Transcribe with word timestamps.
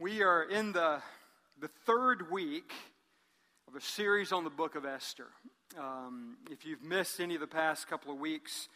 We 0.00 0.22
are 0.22 0.44
in 0.44 0.72
the, 0.72 1.02
the 1.60 1.68
third 1.84 2.30
week 2.30 2.72
of 3.68 3.74
a 3.74 3.82
series 3.82 4.32
on 4.32 4.44
the 4.44 4.50
book 4.50 4.74
of 4.74 4.86
Esther. 4.86 5.26
Um, 5.78 6.38
if 6.50 6.64
you've 6.64 6.82
missed 6.82 7.20
any 7.20 7.34
of 7.34 7.42
the 7.42 7.46
past 7.46 7.86
couple 7.86 8.10
of 8.10 8.18
weeks, 8.18 8.70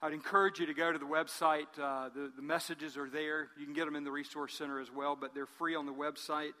I'd 0.00 0.14
encourage 0.14 0.58
you 0.58 0.64
to 0.64 0.72
go 0.72 0.90
to 0.90 0.98
the 0.98 1.04
website. 1.04 1.66
Uh, 1.78 2.08
the, 2.08 2.32
the 2.34 2.40
messages 2.40 2.96
are 2.96 3.10
there. 3.10 3.48
You 3.58 3.66
can 3.66 3.74
get 3.74 3.84
them 3.84 3.94
in 3.94 4.04
the 4.04 4.10
Resource 4.10 4.54
Center 4.54 4.80
as 4.80 4.90
well, 4.90 5.18
but 5.20 5.34
they're 5.34 5.44
free 5.44 5.74
on 5.74 5.84
the 5.84 5.92
website. 5.92 6.52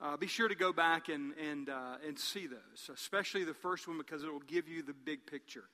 Uh, 0.00 0.16
be 0.16 0.28
sure 0.28 0.48
to 0.48 0.54
go 0.54 0.72
back 0.72 1.10
and, 1.10 1.34
and, 1.36 1.68
uh, 1.68 1.96
and 2.08 2.18
see 2.18 2.46
those, 2.46 2.90
especially 2.90 3.44
the 3.44 3.52
first 3.52 3.86
one 3.86 3.98
because 3.98 4.24
it 4.24 4.32
will 4.32 4.40
give 4.40 4.66
you 4.66 4.82
the 4.82 4.94
big 4.94 5.26
picture. 5.26 5.64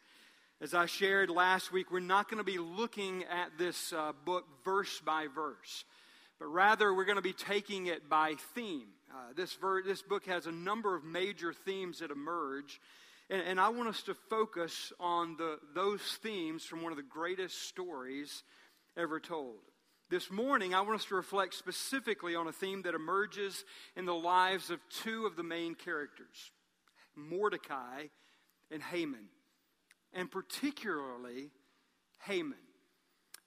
As 0.61 0.75
I 0.75 0.87
shared 0.87 1.31
last 1.31 1.71
week, 1.71 1.93
we're 1.93 2.01
not 2.01 2.29
going 2.29 2.39
to 2.39 2.45
be 2.45 2.59
looking 2.59 3.23
at 3.31 3.57
this 3.57 3.93
uh, 3.93 4.11
book 4.25 4.47
verse 4.65 5.01
by 5.01 5.29
verse 5.33 5.85
but 6.39 6.47
rather 6.47 6.95
we're 6.95 7.05
going 7.05 7.17
to 7.17 7.23
be 7.23 7.33
taking 7.33 7.87
it 7.87 8.09
by 8.09 8.35
theme. 8.55 8.89
Uh, 9.11 9.33
this, 9.37 9.55
ver- 9.55 9.83
this 9.83 10.03
book 10.03 10.27
has 10.27 10.47
a 10.47 10.53
number 10.53 10.95
of 10.95 11.05
major 11.05 11.53
themes 11.53 12.01
that 12.01 12.11
emerge, 12.11 12.81
and, 13.31 13.43
and 13.43 13.61
I 13.61 13.71
want 13.71 13.89
us 13.89 14.03
to 14.05 14.15
focus 14.29 14.93
on 15.01 15.37
the, 15.37 15.59
those 15.75 16.03
themes 16.23 16.65
from 16.65 16.83
one 16.83 16.93
of 16.93 16.97
the 16.97 17.03
greatest 17.03 17.69
stories 17.69 18.43
ever 18.97 19.19
told. 19.21 19.57
This 20.11 20.31
morning, 20.31 20.75
I 20.75 20.81
want 20.81 20.95
us 20.95 21.05
to 21.07 21.17
reflect 21.17 21.55
specifically 21.55 22.35
on 22.35 22.49
a 22.49 22.53
theme 22.53 22.83
that 22.83 22.95
emerges 22.95 23.65
in 23.95 24.07
the 24.07 24.15
lives 24.15 24.71
of 24.71 24.81
two 25.03 25.27
of 25.27 25.37
the 25.37 25.43
main 25.43 25.75
characters 25.75 26.51
Mordecai 27.15 28.05
and 28.71 28.83
Haman, 28.83 29.29
and 30.13 30.31
particularly 30.31 31.51
Haman. 32.25 32.57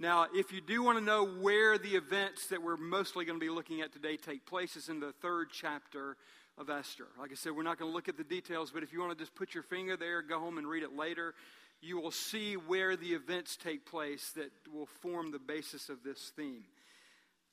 Now, 0.01 0.25
if 0.33 0.51
you 0.51 0.61
do 0.61 0.81
want 0.81 0.97
to 0.97 1.03
know 1.03 1.27
where 1.27 1.77
the 1.77 1.89
events 1.89 2.47
that 2.47 2.63
we're 2.63 2.75
mostly 2.75 3.23
going 3.23 3.39
to 3.39 3.45
be 3.45 3.51
looking 3.51 3.81
at 3.81 3.93
today 3.93 4.17
take 4.17 4.47
place, 4.47 4.75
is 4.75 4.89
in 4.89 4.99
the 4.99 5.11
third 5.21 5.49
chapter 5.53 6.17
of 6.57 6.71
Esther. 6.71 7.05
Like 7.19 7.31
I 7.31 7.35
said, 7.35 7.51
we're 7.51 7.61
not 7.61 7.77
going 7.77 7.91
to 7.91 7.93
look 7.93 8.09
at 8.09 8.17
the 8.17 8.23
details, 8.23 8.71
but 8.71 8.81
if 8.81 8.91
you 8.91 8.99
want 8.99 9.11
to 9.11 9.17
just 9.23 9.35
put 9.35 9.53
your 9.53 9.61
finger 9.61 9.95
there, 9.95 10.23
go 10.23 10.39
home 10.39 10.57
and 10.57 10.65
read 10.65 10.81
it 10.81 10.97
later, 10.97 11.35
you 11.81 11.99
will 11.99 12.09
see 12.09 12.55
where 12.55 12.95
the 12.95 13.13
events 13.13 13.55
take 13.55 13.85
place 13.85 14.31
that 14.35 14.49
will 14.73 14.87
form 14.87 15.31
the 15.31 15.37
basis 15.37 15.87
of 15.87 16.01
this 16.03 16.31
theme. 16.35 16.63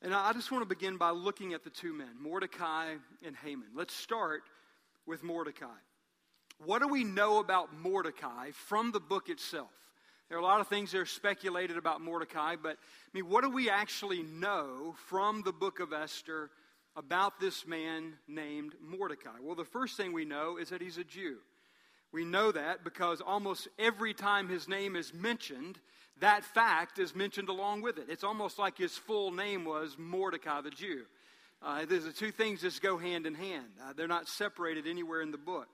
And 0.00 0.14
I 0.14 0.32
just 0.32 0.50
want 0.50 0.62
to 0.62 0.74
begin 0.74 0.96
by 0.96 1.10
looking 1.10 1.52
at 1.52 1.64
the 1.64 1.70
two 1.70 1.92
men, 1.92 2.12
Mordecai 2.18 2.94
and 3.26 3.36
Haman. 3.44 3.68
Let's 3.74 3.92
start 3.92 4.40
with 5.04 5.22
Mordecai. 5.22 5.66
What 6.64 6.80
do 6.80 6.88
we 6.88 7.04
know 7.04 7.40
about 7.40 7.76
Mordecai 7.76 8.52
from 8.52 8.90
the 8.92 9.00
book 9.00 9.28
itself? 9.28 9.68
There 10.28 10.36
are 10.36 10.42
a 10.42 10.44
lot 10.44 10.60
of 10.60 10.68
things 10.68 10.92
that 10.92 10.98
are 10.98 11.06
speculated 11.06 11.78
about 11.78 12.02
Mordecai, 12.02 12.56
but 12.62 12.72
I 12.72 13.10
mean, 13.14 13.30
what 13.30 13.44
do 13.44 13.48
we 13.48 13.70
actually 13.70 14.22
know 14.22 14.94
from 15.06 15.42
the 15.42 15.52
book 15.52 15.80
of 15.80 15.94
Esther 15.94 16.50
about 16.96 17.40
this 17.40 17.66
man 17.66 18.12
named 18.26 18.74
Mordecai? 18.78 19.38
Well, 19.40 19.54
the 19.54 19.64
first 19.64 19.96
thing 19.96 20.12
we 20.12 20.26
know 20.26 20.58
is 20.58 20.68
that 20.68 20.82
he's 20.82 20.98
a 20.98 21.04
Jew. 21.04 21.38
We 22.12 22.26
know 22.26 22.52
that 22.52 22.84
because 22.84 23.22
almost 23.22 23.68
every 23.78 24.12
time 24.12 24.50
his 24.50 24.68
name 24.68 24.96
is 24.96 25.14
mentioned, 25.14 25.78
that 26.20 26.44
fact 26.44 26.98
is 26.98 27.14
mentioned 27.14 27.48
along 27.48 27.80
with 27.80 27.96
it. 27.96 28.06
It's 28.10 28.24
almost 28.24 28.58
like 28.58 28.76
his 28.76 28.98
full 28.98 29.30
name 29.30 29.64
was 29.64 29.96
Mordecai 29.98 30.60
the 30.60 30.70
Jew. 30.70 31.04
Uh, 31.62 31.86
there's 31.86 32.04
the 32.04 32.12
two 32.12 32.32
things 32.32 32.60
just 32.60 32.82
go 32.82 32.98
hand 32.98 33.26
in 33.26 33.34
hand. 33.34 33.66
Uh, 33.82 33.94
they're 33.96 34.06
not 34.06 34.28
separated 34.28 34.86
anywhere 34.86 35.22
in 35.22 35.30
the 35.30 35.38
book. 35.38 35.68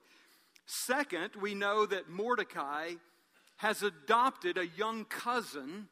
Second, 0.64 1.30
we 1.40 1.54
know 1.54 1.86
that 1.86 2.08
Mordecai 2.08 2.92
has 3.56 3.82
adopted 3.82 4.58
a 4.58 4.66
young 4.66 5.04
cousin 5.04 5.88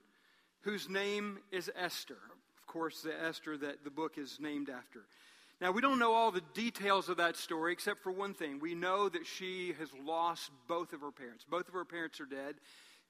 whose 0.62 0.88
name 0.88 1.38
is 1.50 1.70
Esther. 1.76 2.18
Of 2.60 2.66
course, 2.66 3.02
the 3.02 3.20
Esther 3.22 3.56
that 3.58 3.84
the 3.84 3.90
book 3.90 4.18
is 4.18 4.38
named 4.40 4.68
after. 4.68 5.00
Now, 5.60 5.70
we 5.70 5.80
don't 5.80 5.98
know 5.98 6.12
all 6.12 6.32
the 6.32 6.42
details 6.54 7.08
of 7.08 7.18
that 7.18 7.36
story 7.36 7.72
except 7.72 8.02
for 8.02 8.10
one 8.10 8.34
thing. 8.34 8.58
We 8.58 8.74
know 8.74 9.08
that 9.08 9.26
she 9.26 9.74
has 9.78 9.88
lost 10.04 10.50
both 10.66 10.92
of 10.92 11.00
her 11.00 11.12
parents. 11.12 11.44
Both 11.48 11.68
of 11.68 11.74
her 11.74 11.84
parents 11.84 12.20
are 12.20 12.26
dead. 12.26 12.56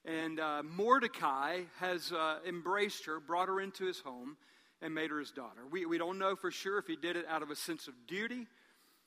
And 0.04 0.38
uh, 0.38 0.62
Mordecai 0.62 1.60
has 1.78 2.12
uh, 2.12 2.38
embraced 2.46 3.06
her, 3.06 3.20
brought 3.20 3.48
her 3.48 3.60
into 3.60 3.86
his 3.86 4.00
home, 4.00 4.36
and 4.82 4.94
made 4.94 5.10
her 5.10 5.18
his 5.18 5.30
daughter. 5.30 5.62
We, 5.70 5.86
we 5.86 5.96
don't 5.96 6.18
know 6.18 6.36
for 6.36 6.50
sure 6.50 6.78
if 6.78 6.86
he 6.86 6.96
did 6.96 7.16
it 7.16 7.24
out 7.28 7.42
of 7.42 7.50
a 7.50 7.56
sense 7.56 7.88
of 7.88 7.94
duty 8.06 8.46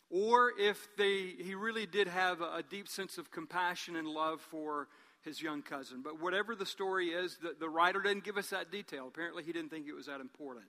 or 0.09 0.53
if 0.57 0.87
they, 0.97 1.33
he 1.37 1.55
really 1.55 1.85
did 1.85 2.07
have 2.07 2.41
a, 2.41 2.55
a 2.55 2.63
deep 2.63 2.87
sense 2.87 3.17
of 3.17 3.29
compassion 3.31 3.95
and 3.95 4.07
love 4.07 4.39
for 4.41 4.87
his 5.25 5.41
young 5.41 5.61
cousin. 5.61 6.01
But 6.03 6.21
whatever 6.21 6.55
the 6.55 6.65
story 6.65 7.09
is, 7.09 7.37
the, 7.41 7.55
the 7.59 7.69
writer 7.69 8.01
didn't 8.01 8.23
give 8.23 8.37
us 8.37 8.51
that 8.51 8.71
detail. 8.71 9.07
Apparently, 9.07 9.43
he 9.43 9.51
didn't 9.51 9.69
think 9.69 9.87
it 9.87 9.95
was 9.95 10.05
that 10.05 10.21
important. 10.21 10.65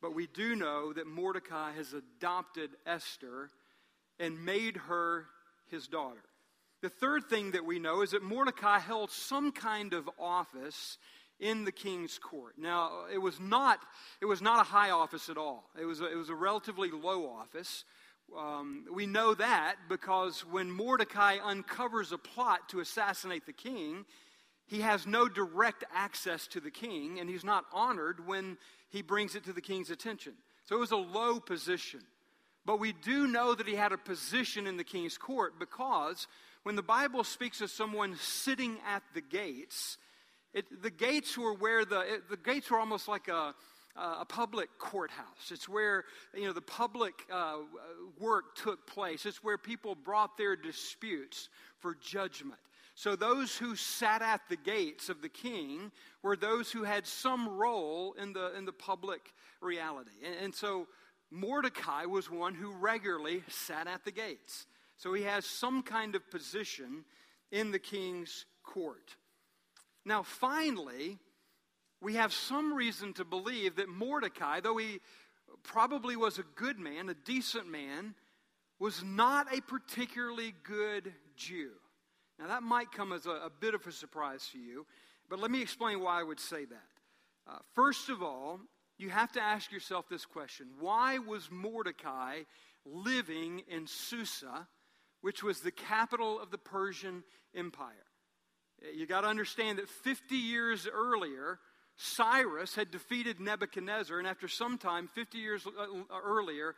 But 0.00 0.14
we 0.14 0.26
do 0.26 0.54
know 0.54 0.92
that 0.92 1.06
Mordecai 1.06 1.72
has 1.72 1.92
adopted 1.92 2.70
Esther 2.86 3.50
and 4.18 4.44
made 4.44 4.76
her 4.76 5.26
his 5.70 5.88
daughter. 5.88 6.22
The 6.82 6.88
third 6.88 7.24
thing 7.24 7.52
that 7.52 7.64
we 7.64 7.78
know 7.78 8.02
is 8.02 8.10
that 8.10 8.22
Mordecai 8.22 8.78
held 8.78 9.10
some 9.10 9.50
kind 9.50 9.92
of 9.92 10.08
office 10.18 10.98
in 11.40 11.64
the 11.64 11.72
king's 11.72 12.18
court. 12.18 12.54
Now, 12.58 13.06
it 13.12 13.18
was 13.18 13.40
not, 13.40 13.80
it 14.20 14.26
was 14.26 14.40
not 14.40 14.60
a 14.60 14.68
high 14.68 14.90
office 14.90 15.28
at 15.28 15.36
all. 15.36 15.64
It 15.80 15.84
was 15.84 16.00
a, 16.00 16.10
it 16.10 16.16
was 16.16 16.30
a 16.30 16.34
relatively 16.34 16.90
low 16.90 17.28
office. 17.28 17.84
Um, 18.36 18.86
we 18.92 19.06
know 19.06 19.34
that 19.34 19.76
because 19.88 20.40
when 20.40 20.70
Mordecai 20.70 21.36
uncovers 21.42 22.12
a 22.12 22.18
plot 22.18 22.68
to 22.70 22.80
assassinate 22.80 23.46
the 23.46 23.52
king, 23.52 24.04
he 24.66 24.80
has 24.80 25.06
no 25.06 25.28
direct 25.28 25.84
access 25.94 26.46
to 26.48 26.60
the 26.60 26.70
king, 26.70 27.20
and 27.20 27.30
he's 27.30 27.44
not 27.44 27.64
honored 27.72 28.26
when 28.26 28.58
he 28.88 29.00
brings 29.00 29.36
it 29.36 29.44
to 29.44 29.52
the 29.52 29.60
king's 29.60 29.90
attention. 29.90 30.34
So 30.64 30.76
it 30.76 30.80
was 30.80 30.90
a 30.90 30.96
low 30.96 31.38
position. 31.38 32.00
But 32.64 32.80
we 32.80 32.92
do 32.92 33.28
know 33.28 33.54
that 33.54 33.68
he 33.68 33.76
had 33.76 33.92
a 33.92 33.98
position 33.98 34.66
in 34.66 34.76
the 34.76 34.84
king's 34.84 35.16
court 35.16 35.58
because 35.58 36.26
when 36.64 36.74
the 36.74 36.82
Bible 36.82 37.22
speaks 37.22 37.60
of 37.60 37.70
someone 37.70 38.16
sitting 38.16 38.78
at 38.84 39.04
the 39.14 39.20
gates, 39.20 39.98
it, 40.52 40.82
the 40.82 40.90
gates 40.90 41.38
were 41.38 41.54
where 41.54 41.84
the, 41.84 42.00
it, 42.00 42.28
the 42.28 42.36
gates 42.36 42.68
were 42.68 42.80
almost 42.80 43.06
like 43.06 43.28
a, 43.28 43.54
uh, 43.96 44.18
a 44.20 44.24
public 44.24 44.68
courthouse. 44.78 45.50
It's 45.50 45.68
where 45.68 46.04
you 46.34 46.44
know 46.44 46.52
the 46.52 46.60
public 46.60 47.14
uh, 47.32 47.58
work 48.18 48.56
took 48.56 48.86
place. 48.86 49.26
It's 49.26 49.42
where 49.42 49.58
people 49.58 49.94
brought 49.94 50.36
their 50.36 50.56
disputes 50.56 51.48
for 51.78 51.94
judgment. 51.94 52.60
So 52.94 53.14
those 53.14 53.56
who 53.56 53.76
sat 53.76 54.22
at 54.22 54.40
the 54.48 54.56
gates 54.56 55.08
of 55.08 55.20
the 55.20 55.28
king 55.28 55.92
were 56.22 56.36
those 56.36 56.72
who 56.72 56.84
had 56.84 57.06
some 57.06 57.48
role 57.48 58.14
in 58.14 58.32
the 58.32 58.56
in 58.56 58.64
the 58.64 58.72
public 58.72 59.32
reality. 59.60 60.12
And, 60.24 60.34
and 60.44 60.54
so 60.54 60.86
Mordecai 61.30 62.04
was 62.04 62.30
one 62.30 62.54
who 62.54 62.72
regularly 62.72 63.42
sat 63.48 63.86
at 63.86 64.04
the 64.04 64.12
gates. 64.12 64.66
So 64.96 65.12
he 65.12 65.24
has 65.24 65.44
some 65.44 65.82
kind 65.82 66.14
of 66.14 66.30
position 66.30 67.04
in 67.52 67.70
the 67.70 67.78
king's 67.78 68.46
court. 68.62 69.16
Now, 70.04 70.22
finally, 70.22 71.18
we 72.00 72.14
have 72.14 72.32
some 72.32 72.72
reason 72.72 73.12
to 73.14 73.24
believe 73.24 73.76
that 73.76 73.88
Mordecai, 73.88 74.60
though 74.60 74.76
he 74.76 75.00
probably 75.62 76.16
was 76.16 76.38
a 76.38 76.44
good 76.54 76.78
man, 76.78 77.08
a 77.08 77.14
decent 77.14 77.70
man, 77.70 78.14
was 78.78 79.02
not 79.02 79.46
a 79.56 79.60
particularly 79.62 80.54
good 80.62 81.12
Jew. 81.36 81.72
Now, 82.38 82.48
that 82.48 82.62
might 82.62 82.92
come 82.92 83.12
as 83.12 83.26
a, 83.26 83.30
a 83.30 83.50
bit 83.50 83.74
of 83.74 83.86
a 83.86 83.92
surprise 83.92 84.48
to 84.52 84.58
you, 84.58 84.86
but 85.28 85.38
let 85.38 85.50
me 85.50 85.62
explain 85.62 86.00
why 86.00 86.20
I 86.20 86.22
would 86.22 86.40
say 86.40 86.66
that. 86.66 87.50
Uh, 87.50 87.58
first 87.74 88.10
of 88.10 88.22
all, 88.22 88.60
you 88.98 89.08
have 89.10 89.32
to 89.32 89.40
ask 89.40 89.72
yourself 89.72 90.08
this 90.08 90.26
question 90.26 90.68
Why 90.78 91.18
was 91.18 91.50
Mordecai 91.50 92.40
living 92.84 93.62
in 93.68 93.86
Susa, 93.86 94.68
which 95.22 95.42
was 95.42 95.60
the 95.60 95.70
capital 95.70 96.38
of 96.40 96.50
the 96.50 96.58
Persian 96.58 97.24
Empire? 97.54 97.92
You 98.94 99.06
got 99.06 99.22
to 99.22 99.28
understand 99.28 99.78
that 99.78 99.88
50 99.88 100.36
years 100.36 100.86
earlier, 100.92 101.58
Cyrus 101.96 102.74
had 102.74 102.90
defeated 102.90 103.40
Nebuchadnezzar, 103.40 104.18
and 104.18 104.28
after 104.28 104.48
some 104.48 104.76
time, 104.76 105.08
50 105.14 105.38
years 105.38 105.66
uh, 105.66 105.86
earlier, 106.22 106.74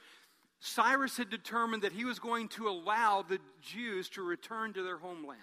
Cyrus 0.61 1.17
had 1.17 1.31
determined 1.31 1.83
that 1.83 1.93
he 1.93 2.05
was 2.05 2.19
going 2.19 2.49
to 2.51 2.69
allow 2.69 3.23
the 3.23 3.39
Jews 3.61 4.09
to 4.11 4.23
return 4.23 4.73
to 4.75 4.83
their 4.83 4.99
homeland. 4.99 5.41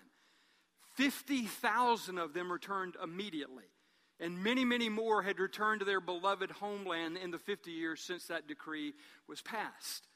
50,000 0.96 2.18
of 2.18 2.34
them 2.34 2.52
returned 2.52 2.96
immediately, 3.04 3.66
and 4.20 4.42
many, 4.42 4.64
many 4.64 4.88
more 4.88 5.22
had 5.22 5.40
returned 5.40 5.80
to 5.80 5.86
their 5.86 6.00
beloved 6.00 6.52
homeland 6.52 7.18
in 7.18 7.32
the 7.32 7.38
50 7.38 7.72
years 7.72 8.02
since 8.02 8.28
that 8.28 8.48
decree 8.48 8.94
was 9.28 9.42
passed. 9.42 10.08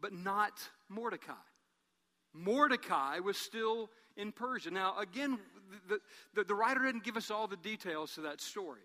But 0.00 0.12
not 0.12 0.52
Mordecai. 0.88 1.32
Mordecai 2.32 3.20
was 3.20 3.36
still 3.36 3.90
in 4.16 4.32
Persia. 4.32 4.72
Now, 4.72 4.98
again, 4.98 5.38
the, 5.88 6.00
the, 6.34 6.44
the 6.44 6.54
writer 6.54 6.80
didn't 6.80 7.04
give 7.04 7.16
us 7.16 7.30
all 7.30 7.46
the 7.46 7.56
details 7.56 8.14
to 8.14 8.22
that 8.22 8.40
story. 8.40 8.80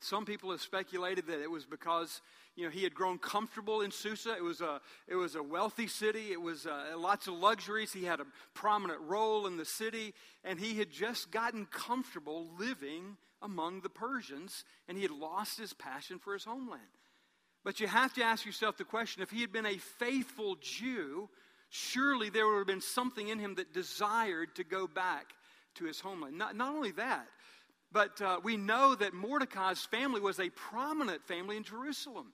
Some 0.00 0.24
people 0.24 0.50
have 0.50 0.60
speculated 0.60 1.28
that 1.28 1.40
it 1.40 1.50
was 1.50 1.64
because 1.64 2.22
you 2.56 2.64
know 2.64 2.70
he 2.70 2.82
had 2.82 2.92
grown 2.92 3.18
comfortable 3.18 3.82
in 3.82 3.92
Susa. 3.92 4.34
It 4.36 4.42
was 4.42 4.60
a 4.60 4.80
it 5.06 5.14
was 5.14 5.36
a 5.36 5.42
wealthy 5.42 5.86
city. 5.86 6.32
It 6.32 6.42
was 6.42 6.66
uh, 6.66 6.98
lots 6.98 7.28
of 7.28 7.34
luxuries. 7.34 7.92
He 7.92 8.04
had 8.04 8.18
a 8.18 8.26
prominent 8.52 9.00
role 9.02 9.46
in 9.46 9.56
the 9.56 9.64
city, 9.64 10.12
and 10.42 10.58
he 10.58 10.76
had 10.76 10.90
just 10.90 11.30
gotten 11.30 11.66
comfortable 11.66 12.48
living 12.58 13.16
among 13.42 13.82
the 13.82 13.88
Persians, 13.88 14.64
and 14.88 14.96
he 14.96 15.02
had 15.02 15.12
lost 15.12 15.56
his 15.56 15.72
passion 15.72 16.18
for 16.18 16.32
his 16.32 16.44
homeland. 16.44 16.82
But 17.64 17.78
you 17.78 17.86
have 17.86 18.12
to 18.14 18.24
ask 18.24 18.44
yourself 18.44 18.76
the 18.76 18.84
question 18.84 19.22
if 19.22 19.30
he 19.30 19.40
had 19.40 19.52
been 19.52 19.66
a 19.66 19.78
faithful 19.78 20.56
Jew, 20.60 21.28
surely 21.70 22.28
there 22.28 22.46
would 22.48 22.58
have 22.58 22.66
been 22.66 22.80
something 22.80 23.28
in 23.28 23.38
him 23.38 23.54
that 23.54 23.72
desired 23.72 24.56
to 24.56 24.64
go 24.64 24.88
back 24.88 25.32
to 25.76 25.84
his 25.84 26.00
homeland. 26.00 26.38
Not, 26.38 26.56
not 26.56 26.74
only 26.74 26.92
that, 26.92 27.26
but 27.92 28.20
uh, 28.20 28.40
we 28.42 28.56
know 28.56 28.94
that 28.94 29.12
Mordecai's 29.12 29.84
family 29.84 30.20
was 30.20 30.40
a 30.40 30.50
prominent 30.50 31.22
family 31.26 31.56
in 31.56 31.62
Jerusalem. 31.62 32.32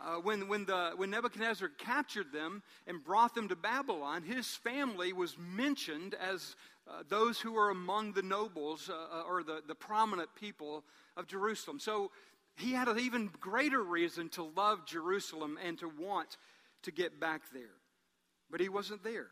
Uh, 0.00 0.16
when, 0.16 0.46
when, 0.46 0.64
the, 0.64 0.92
when 0.96 1.10
Nebuchadnezzar 1.10 1.70
captured 1.76 2.32
them 2.32 2.62
and 2.86 3.02
brought 3.02 3.34
them 3.34 3.48
to 3.48 3.56
Babylon, 3.56 4.22
his 4.22 4.46
family 4.46 5.12
was 5.12 5.36
mentioned 5.38 6.14
as 6.14 6.54
uh, 6.88 7.02
those 7.08 7.40
who 7.40 7.52
were 7.52 7.70
among 7.70 8.12
the 8.12 8.22
nobles 8.22 8.88
uh, 8.88 8.94
uh, 8.94 9.22
or 9.22 9.42
the, 9.42 9.60
the 9.66 9.74
prominent 9.74 10.28
people 10.36 10.84
of 11.16 11.26
Jerusalem. 11.26 11.80
So 11.80 12.12
he 12.56 12.72
had 12.72 12.86
an 12.86 13.00
even 13.00 13.30
greater 13.40 13.82
reason 13.82 14.28
to 14.30 14.44
love 14.44 14.86
Jerusalem 14.86 15.58
and 15.64 15.76
to 15.78 15.88
want 15.88 16.36
to 16.82 16.92
get 16.92 17.18
back 17.18 17.42
there. 17.52 17.74
But 18.50 18.60
he 18.60 18.68
wasn't 18.68 19.02
there. 19.02 19.28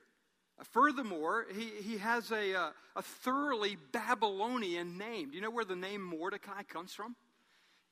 Furthermore, 0.65 1.47
he, 1.55 1.71
he 1.83 1.99
has 1.99 2.31
a, 2.31 2.55
uh, 2.55 2.71
a 2.95 3.03
thoroughly 3.03 3.77
Babylonian 3.93 4.97
name. 4.97 5.31
Do 5.31 5.37
you 5.37 5.43
know 5.43 5.51
where 5.51 5.65
the 5.65 5.77
name 5.77 6.03
Mordecai 6.03 6.63
comes 6.63 6.95
from? 6.95 7.15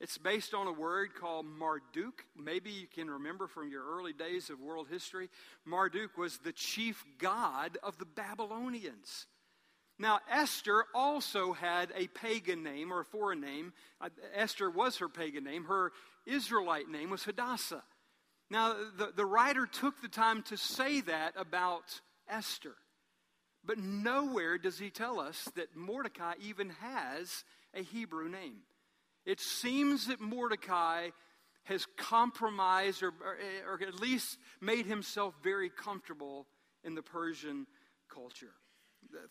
It's 0.00 0.18
based 0.18 0.54
on 0.54 0.66
a 0.66 0.72
word 0.72 1.14
called 1.14 1.46
Marduk. 1.46 2.24
Maybe 2.36 2.70
you 2.70 2.86
can 2.86 3.08
remember 3.10 3.46
from 3.46 3.70
your 3.70 3.84
early 3.84 4.12
days 4.12 4.50
of 4.50 4.60
world 4.60 4.88
history. 4.90 5.28
Marduk 5.64 6.18
was 6.18 6.38
the 6.38 6.52
chief 6.52 7.04
god 7.18 7.78
of 7.82 7.98
the 7.98 8.04
Babylonians. 8.04 9.26
Now, 9.98 10.20
Esther 10.28 10.86
also 10.94 11.52
had 11.52 11.92
a 11.94 12.08
pagan 12.08 12.64
name 12.64 12.92
or 12.92 13.00
a 13.00 13.04
foreign 13.04 13.40
name. 13.40 13.72
Uh, 14.00 14.08
Esther 14.34 14.68
was 14.68 14.98
her 14.98 15.08
pagan 15.08 15.44
name. 15.44 15.64
Her 15.64 15.92
Israelite 16.26 16.88
name 16.88 17.10
was 17.10 17.22
Hadassah. 17.22 17.84
Now, 18.50 18.74
the, 18.98 19.12
the 19.14 19.24
writer 19.24 19.66
took 19.66 20.02
the 20.02 20.08
time 20.08 20.42
to 20.44 20.56
say 20.56 21.00
that 21.02 21.34
about 21.36 22.00
Esther. 22.28 22.74
But 23.64 23.78
nowhere 23.78 24.58
does 24.58 24.78
he 24.78 24.90
tell 24.90 25.18
us 25.18 25.48
that 25.56 25.74
Mordecai 25.74 26.34
even 26.42 26.70
has 26.80 27.44
a 27.74 27.82
Hebrew 27.82 28.28
name. 28.28 28.60
It 29.24 29.40
seems 29.40 30.08
that 30.08 30.20
Mordecai 30.20 31.08
has 31.64 31.86
compromised 31.96 33.02
or, 33.02 33.08
or, 33.08 33.38
or, 33.72 33.82
at 33.82 33.98
least 33.98 34.38
made 34.60 34.84
himself 34.84 35.34
very 35.42 35.70
comfortable 35.70 36.46
in 36.84 36.94
the 36.94 37.02
Persian 37.02 37.66
culture. 38.12 38.52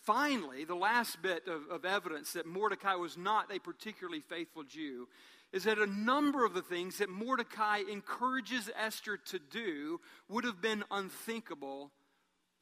Finally, 0.01 0.65
the 0.65 0.75
last 0.75 1.21
bit 1.21 1.47
of, 1.47 1.67
of 1.69 1.85
evidence 1.85 2.33
that 2.33 2.47
Mordecai 2.47 2.95
was 2.95 3.17
not 3.17 3.53
a 3.53 3.59
particularly 3.59 4.21
faithful 4.21 4.63
Jew 4.63 5.07
is 5.51 5.65
that 5.65 5.77
a 5.77 5.85
number 5.85 6.45
of 6.45 6.55
the 6.55 6.61
things 6.61 6.97
that 6.97 7.09
Mordecai 7.09 7.81
encourages 7.89 8.69
Esther 8.75 9.17
to 9.17 9.39
do 9.51 9.99
would 10.27 10.43
have 10.43 10.61
been 10.61 10.83
unthinkable 10.89 11.91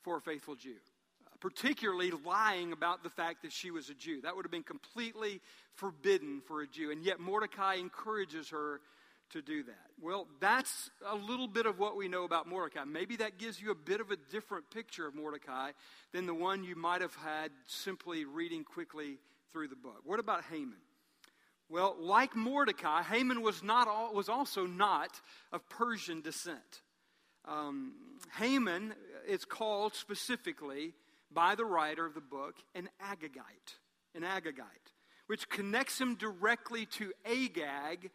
for 0.04 0.18
a 0.18 0.22
faithful 0.22 0.56
Jew 0.56 0.76
particularly 1.42 2.12
lying 2.24 2.72
about 2.72 3.04
the 3.04 3.10
fact 3.10 3.42
that 3.42 3.52
she 3.52 3.72
was 3.72 3.90
a 3.90 3.96
Jew. 3.96 4.22
That 4.22 4.36
would 4.36 4.46
have 4.46 4.52
been 4.52 4.64
completely 4.64 5.42
forbidden 5.74 6.42
for 6.46 6.62
a 6.62 6.68
Jew. 6.68 6.92
And 6.92 7.04
yet 7.04 7.20
Mordecai 7.20 7.76
encourages 7.76 8.50
her 8.50 8.80
to 9.32 9.42
do 9.42 9.64
that. 9.64 9.88
Well, 10.00 10.28
that's 10.40 10.90
a 11.10 11.16
little 11.16 11.48
bit 11.48 11.66
of 11.66 11.80
what 11.80 11.98
we 11.98 12.08
know 12.08 12.26
about 12.26 12.48
Mordecai. 12.48 12.84
Maybe 12.84 13.16
that 13.18 13.38
gives 13.38 13.60
you 13.60 13.72
a 13.72 13.76
bit 13.76 14.02
of 14.02 14.12
a 14.12 14.18
different 14.30 14.70
picture 14.70 15.08
of 15.08 15.16
Mordecai 15.16 15.72
than 16.14 16.26
the 16.26 16.34
one 16.34 16.64
you 16.64 16.76
might 16.76 17.02
have 17.02 17.16
had 17.16 17.52
simply 17.66 18.26
reading 18.26 18.64
quickly 18.64 19.18
through 19.52 19.70
the 19.70 19.76
book. 19.76 20.02
What 20.04 20.20
about 20.20 20.44
Haman? 20.52 20.78
Well, 21.70 21.96
like 21.98 22.36
Mordecai, 22.36 23.02
Haman 23.02 23.42
was, 23.42 23.64
not 23.64 23.88
all, 23.88 24.14
was 24.14 24.28
also 24.28 24.66
not 24.66 25.22
of 25.54 25.68
Persian 25.70 26.22
descent. 26.22 26.82
Um, 27.46 27.94
Haman 28.38 28.94
is 29.28 29.46
called 29.46 29.96
specifically 29.96 30.94
by 31.32 31.56
the 31.56 31.66
writer 31.66 32.06
of 32.06 32.14
the 32.14 32.22
book 32.22 32.56
an 32.76 32.90
Agagite, 33.02 33.76
an 34.16 34.24
Agagite, 34.24 34.94
which 35.28 35.50
connects 35.50 36.00
him 36.00 36.16
directly 36.16 36.86
to 36.86 37.14
Agag, 37.26 38.12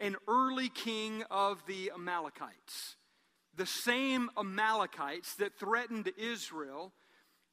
an 0.00 0.16
early 0.26 0.68
king 0.68 1.22
of 1.30 1.62
the 1.66 1.92
Amalekites. 1.94 2.96
The 3.56 3.66
same 3.66 4.30
Amalekites 4.38 5.34
that 5.36 5.58
threatened 5.58 6.12
Israel 6.16 6.92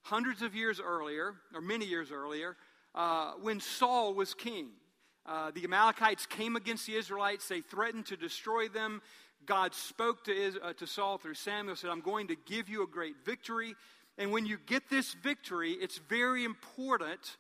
hundreds 0.03 0.43
of 0.43 0.53
years 0.53 0.79
earlier, 0.79 1.35
or 1.53 1.61
many 1.61 1.85
years 1.85 2.11
earlier, 2.11 2.55
uh, 2.93 3.33
when 3.41 3.59
Saul 3.59 4.13
was 4.13 4.33
king. 4.33 4.69
Uh, 5.25 5.49
the 5.49 5.63
Amalekites 5.63 6.27
came 6.27 6.55
against 6.55 6.85
the 6.85 6.95
Israelites. 6.95 7.47
They 7.47 7.61
threatened 7.61 8.05
to 8.07 8.17
destroy 8.17 8.67
them. 8.67 9.01
God 9.45 9.73
spoke 9.73 10.23
to, 10.25 10.51
uh, 10.61 10.73
to 10.73 10.87
Saul 10.87 11.17
through 11.17 11.35
Samuel, 11.35 11.75
said, 11.75 11.89
I'm 11.89 12.01
going 12.01 12.27
to 12.27 12.35
give 12.35 12.69
you 12.69 12.83
a 12.83 12.87
great 12.87 13.15
victory. 13.25 13.75
And 14.17 14.31
when 14.31 14.45
you 14.45 14.57
get 14.65 14.89
this 14.89 15.13
victory, 15.13 15.71
it's 15.71 15.97
very 15.97 16.43
important 16.43 17.37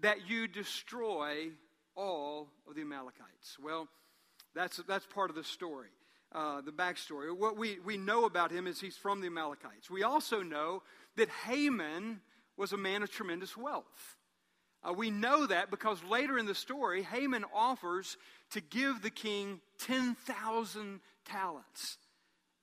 that 0.00 0.28
you 0.28 0.46
destroy 0.46 1.48
all 1.96 2.48
of 2.68 2.74
the 2.74 2.82
Amalekites. 2.82 3.56
Well, 3.62 3.88
that's, 4.54 4.76
that's 4.88 5.06
part 5.06 5.30
of 5.30 5.36
the 5.36 5.44
story, 5.44 5.88
uh, 6.32 6.60
the 6.60 6.70
backstory. 6.70 7.36
What 7.36 7.56
we, 7.56 7.78
we 7.84 7.96
know 7.96 8.24
about 8.24 8.50
him 8.50 8.66
is 8.66 8.80
he's 8.80 8.96
from 8.96 9.20
the 9.20 9.26
Amalekites. 9.26 9.90
We 9.90 10.02
also 10.02 10.42
know 10.42 10.82
that 11.16 11.28
Haman 11.46 12.20
was 12.56 12.72
a 12.72 12.76
man 12.76 13.02
of 13.02 13.10
tremendous 13.10 13.56
wealth. 13.56 14.16
Uh, 14.82 14.92
we 14.92 15.10
know 15.10 15.46
that 15.46 15.70
because 15.70 16.02
later 16.04 16.38
in 16.38 16.46
the 16.46 16.54
story, 16.54 17.02
Haman 17.02 17.44
offers 17.52 18.16
to 18.50 18.60
give 18.60 19.02
the 19.02 19.10
king 19.10 19.60
10,000 19.80 21.00
talents. 21.28 21.98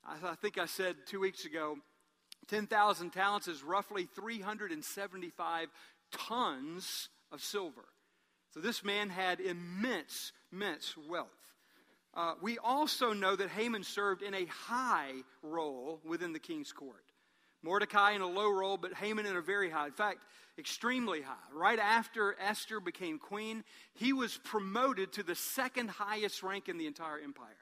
I, 0.06 0.36
think 0.36 0.58
I 0.58 0.66
said 0.66 0.96
two 1.08 1.20
weeks 1.20 1.46
ago 1.46 1.78
10,000 2.48 3.12
talents 3.12 3.48
is 3.48 3.64
roughly 3.64 4.08
375 4.16 5.68
tons 6.12 7.10
of 7.32 7.42
silver. 7.42 7.86
So 8.54 8.60
this 8.60 8.84
man 8.84 9.10
had 9.10 9.40
immense, 9.40 10.32
immense 10.52 10.96
wealth. 11.10 11.28
Uh, 12.14 12.36
we 12.42 12.58
also 12.60 13.14
know 13.14 13.36
that 13.36 13.50
Haman 13.50 13.84
served 13.84 14.22
in 14.22 14.34
a 14.34 14.46
high 14.46 15.12
role 15.42 16.00
within 16.06 16.32
the 16.34 16.40
king's 16.40 16.72
court. 16.72 17.04
Mordecai 17.62 18.12
in 18.12 18.22
a 18.22 18.28
low 18.28 18.50
role, 18.50 18.78
but 18.78 18.94
Haman 18.94 19.26
in 19.26 19.36
a 19.36 19.42
very 19.42 19.70
high. 19.70 19.88
In 19.88 19.92
fact, 19.92 20.24
extremely 20.58 21.22
high. 21.22 21.34
Right 21.52 21.80
after 21.80 22.36
Esther 22.40 22.80
became 22.80 23.18
queen, 23.18 23.64
he 23.96 24.14
was 24.14 24.38
promoted 24.44 25.12
to 25.14 25.24
the 25.24 25.36
second 25.36 25.90
highest 25.90 26.44
rank 26.44 26.70
in 26.70 26.78
the 26.78 26.88
entire 26.88 27.20
empire. 27.20 27.58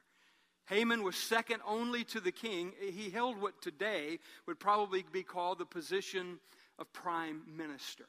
Haman 0.66 1.02
was 1.02 1.16
second 1.16 1.60
only 1.66 2.04
to 2.04 2.20
the 2.20 2.32
king. 2.32 2.72
He 2.80 3.10
held 3.10 3.40
what 3.40 3.60
today 3.60 4.18
would 4.46 4.58
probably 4.58 5.04
be 5.12 5.22
called 5.22 5.58
the 5.58 5.66
position 5.66 6.38
of 6.78 6.92
prime 6.92 7.42
minister. 7.46 8.06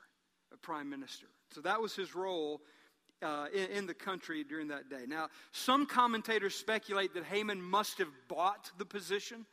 A 0.54 0.58
prime 0.58 0.90
minister. 0.90 1.28
So 1.52 1.62
that 1.62 1.82
was 1.82 1.96
his 1.96 2.16
role 2.16 2.62
uh, 3.22 3.48
in, 3.54 3.70
in, 3.72 3.86
the 3.88 3.94
country 3.94 4.44
during 4.44 4.68
that 4.70 4.90
day. 4.90 5.04
Now, 5.08 5.30
some 5.52 5.86
commentators 5.86 6.56
speculate 6.56 7.14
that 7.14 7.24
Haman 7.26 7.62
must 7.62 7.98
have 7.98 8.10
bought 8.28 8.72
the 8.78 8.86
position, 8.86 9.46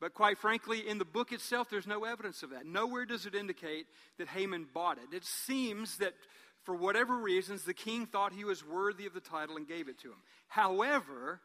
but 0.00 0.14
quite 0.14 0.38
frankly, 0.38 0.88
in 0.88 0.98
the 0.98 1.04
book 1.04 1.32
itself, 1.32 1.68
there's 1.70 1.86
no 1.86 2.04
evidence 2.04 2.42
of 2.42 2.50
that. 2.50 2.66
Nowhere 2.66 3.04
does 3.04 3.26
it 3.26 3.34
indicate 3.34 3.86
that 4.18 4.28
Haman 4.28 4.68
bought 4.72 4.98
it. 4.98 5.14
It 5.14 5.24
seems 5.24 5.98
that 5.98 6.14
for 6.62 6.74
whatever 6.74 7.16
reasons, 7.16 7.64
the 7.64 7.74
king 7.74 8.06
thought 8.06 8.32
he 8.32 8.44
was 8.44 8.66
worthy 8.66 9.06
of 9.06 9.14
the 9.14 9.20
title 9.20 9.56
and 9.56 9.66
gave 9.66 9.88
it 9.88 9.98
to 10.00 10.08
him. 10.08 10.22
However, 10.48 11.40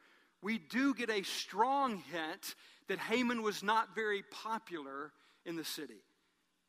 we 0.46 0.60
do 0.60 0.94
get 0.94 1.10
a 1.10 1.24
strong 1.24 2.04
hint 2.12 2.54
that 2.88 3.00
Haman 3.00 3.42
was 3.42 3.64
not 3.64 3.96
very 3.96 4.22
popular 4.22 5.12
in 5.44 5.56
the 5.56 5.64
city. 5.64 6.04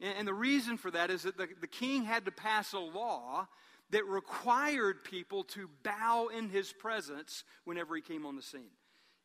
And, 0.01 0.27
the 0.27 0.33
reason 0.33 0.79
for 0.79 0.91
that 0.91 1.11
is 1.11 1.25
that 1.25 1.37
the, 1.37 1.67
king 1.67 2.05
had 2.05 2.25
to 2.25 2.31
pass 2.31 2.73
a 2.73 2.79
law 2.79 3.47
that 3.91 4.07
required 4.07 5.05
people 5.05 5.45
to 5.45 5.69
bow 5.83 6.29
in 6.35 6.49
his 6.49 6.73
presence 6.73 7.45
whenever 7.65 7.95
he 7.95 8.01
came 8.01 8.25
on 8.25 8.35
the 8.35 8.43
scene. 8.43 8.73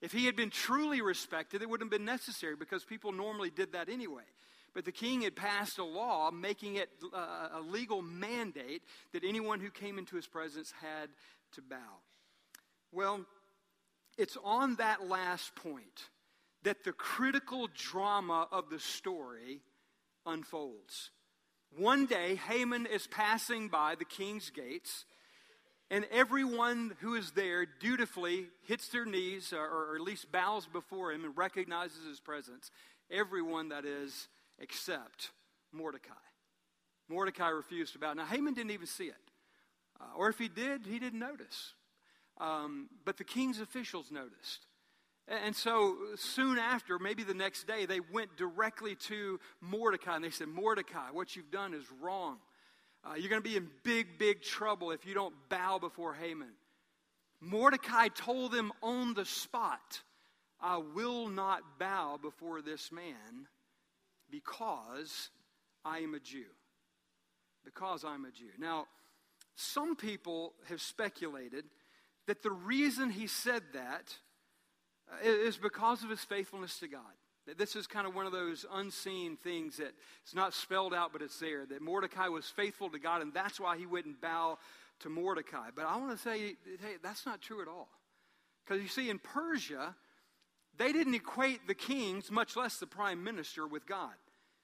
If 0.01 0.11
he 0.11 0.25
had 0.25 0.35
been 0.35 0.49
truly 0.49 1.01
respected, 1.01 1.61
it 1.61 1.69
wouldn't 1.69 1.89
have 1.89 1.97
been 1.97 2.05
necessary 2.05 2.57
because 2.57 2.83
people 2.83 3.13
normally 3.13 3.51
did 3.51 3.71
that 3.71 3.87
anyway. 3.87 4.23
But 4.73 4.83
the 4.83 4.91
king 4.91 5.21
had 5.21 5.35
passed 5.35 5.77
a 5.77 5.85
law 5.85 6.29
making 6.29 6.75
it 6.75 6.89
uh, 7.13 7.49
a 7.53 7.61
legal 7.61 8.01
mandate 8.01 8.83
that 9.13 9.23
anyone 9.23 9.61
who 9.61 9.69
came 9.69 9.97
into 9.97 10.17
his 10.17 10.27
presence 10.27 10.73
had 10.81 11.09
to 11.53 11.61
bow. 11.61 11.99
Well, 12.91 13.25
it's 14.17 14.37
on 14.43 14.75
that 14.75 15.07
last 15.07 15.55
point 15.55 16.09
that 16.63 16.83
the 16.83 16.91
critical 16.91 17.67
drama 17.75 18.47
of 18.51 18.69
the 18.69 18.79
story 18.79 19.61
unfolds. 20.25 21.09
One 21.77 22.05
day, 22.05 22.35
Haman 22.35 22.85
is 22.85 23.07
passing 23.07 23.69
by 23.69 23.95
the 23.95 24.05
king's 24.05 24.49
gates, 24.49 25.05
and 25.89 26.05
everyone 26.11 26.95
who 26.99 27.15
is 27.15 27.31
there 27.31 27.65
dutifully 27.65 28.47
hits 28.67 28.89
their 28.89 29.05
knees, 29.05 29.53
or, 29.53 29.95
at 29.95 30.01
least 30.01 30.31
bows 30.31 30.67
before 30.67 31.11
him 31.11 31.23
and 31.23 31.35
recognizes 31.37 32.05
his 32.05 32.19
presence. 32.19 32.71
Everyone, 33.09 33.69
that 33.69 33.85
is, 33.85 34.27
except 34.59 35.31
Mordecai. 35.71 36.13
Mordecai 37.09 37.49
refused 37.49 37.93
to 37.93 37.99
bow. 37.99 38.13
Now, 38.13 38.25
Haman 38.25 38.53
didn't 38.53 38.71
even 38.71 38.87
see 38.87 39.05
it. 39.05 39.15
Uh, 39.99 40.05
or 40.17 40.29
if 40.29 40.37
he 40.37 40.47
did, 40.47 40.85
he 40.85 40.99
didn't 40.99 41.19
notice. 41.19 41.73
Um, 42.41 42.89
but 43.05 43.17
the 43.17 43.23
king's 43.23 43.59
officials 43.59 44.11
noticed. 44.11 44.65
And 45.27 45.55
so 45.55 45.95
soon 46.15 46.57
after, 46.57 46.97
maybe 46.97 47.23
the 47.23 47.35
next 47.35 47.67
day, 47.67 47.85
they 47.85 47.99
went 47.99 48.35
directly 48.35 48.95
to 49.07 49.39
Mordecai 49.61 50.15
and 50.15 50.23
they 50.23 50.31
said, 50.31 50.47
Mordecai, 50.47 51.11
what 51.11 51.35
you've 51.35 51.51
done 51.51 51.73
is 51.73 51.85
wrong. 52.01 52.37
Uh, 53.03 53.13
you're 53.15 53.29
going 53.29 53.41
to 53.41 53.49
be 53.49 53.55
in 53.55 53.69
big, 53.83 54.17
big 54.17 54.41
trouble 54.41 54.91
if 54.91 55.05
you 55.05 55.13
don't 55.13 55.35
bow 55.49 55.77
before 55.79 56.13
Haman. 56.15 56.51
Mordecai 57.39 58.07
told 58.09 58.51
them 58.51 58.73
on 58.81 59.13
the 59.13 59.25
spot, 59.25 60.01
I 60.59 60.77
will 60.77 61.27
not 61.29 61.61
bow 61.79 62.19
before 62.21 62.61
this 62.61 62.91
man 62.91 63.47
because 64.29 65.29
I 65.85 65.99
am 65.99 66.13
a 66.13 66.19
Jew. 66.19 66.45
Because 67.63 68.03
I'm 68.03 68.25
a 68.25 68.31
Jew. 68.31 68.51
Now, 68.59 68.87
some 69.55 69.95
people 69.95 70.53
have 70.67 70.81
speculated 70.81 71.65
that 72.27 72.43
the 72.43 72.51
reason 72.51 73.09
he 73.09 73.27
said 73.27 73.63
that 73.73 74.15
uh, 75.11 75.51
because 75.61 76.03
of 76.03 76.09
his 76.09 76.23
faithfulness 76.23 76.79
to 76.79 76.87
God. 76.87 77.01
That 77.47 77.57
this 77.57 77.75
is 77.75 77.87
kind 77.87 78.05
of 78.05 78.13
one 78.13 78.27
of 78.27 78.31
those 78.31 78.65
unseen 78.71 79.35
things 79.35 79.77
that 79.77 79.93
it's 80.23 80.35
not 80.35 80.53
spelled 80.53 80.93
out, 80.93 81.11
but 81.11 81.23
it's 81.23 81.39
there. 81.39 81.65
That 81.65 81.81
Mordecai 81.81 82.27
was 82.27 82.45
faithful 82.45 82.89
to 82.91 82.99
God, 82.99 83.21
and 83.21 83.33
that's 83.33 83.59
why 83.59 83.77
he 83.77 83.85
wouldn't 83.87 84.21
bow 84.21 84.59
to 84.99 85.09
Mordecai. 85.09 85.69
But 85.75 85.85
I 85.85 85.97
want 85.97 86.11
to 86.11 86.17
say, 86.17 86.55
hey, 86.65 86.97
that's 87.01 87.25
not 87.25 87.41
true 87.41 87.61
at 87.61 87.67
all. 87.67 87.89
Because 88.63 88.81
you 88.81 88.87
see, 88.87 89.09
in 89.09 89.17
Persia, 89.17 89.95
they 90.77 90.91
didn't 90.91 91.15
equate 91.15 91.67
the 91.67 91.73
kings, 91.73 92.29
much 92.29 92.55
less 92.55 92.77
the 92.77 92.87
prime 92.87 93.23
minister, 93.23 93.65
with 93.65 93.87
God. 93.87 94.13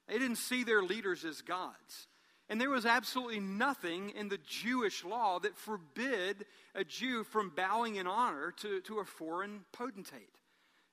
They 0.06 0.18
didn't 0.18 0.36
see 0.36 0.62
their 0.62 0.82
leaders 0.82 1.24
as 1.24 1.42
gods. 1.42 2.06
And 2.50 2.60
there 2.60 2.70
was 2.70 2.86
absolutely 2.86 3.40
nothing 3.40 4.10
in 4.10 4.28
the 4.28 4.38
Jewish 4.38 5.04
law 5.04 5.38
that 5.40 5.56
forbid 5.56 6.46
a 6.74 6.82
Jew 6.82 7.24
from 7.24 7.52
bowing 7.54 7.96
in 7.96 8.06
honor 8.06 8.52
to, 8.62 8.80
to 8.82 9.00
a 9.00 9.04
foreign 9.04 9.64
potentate. 9.72 10.30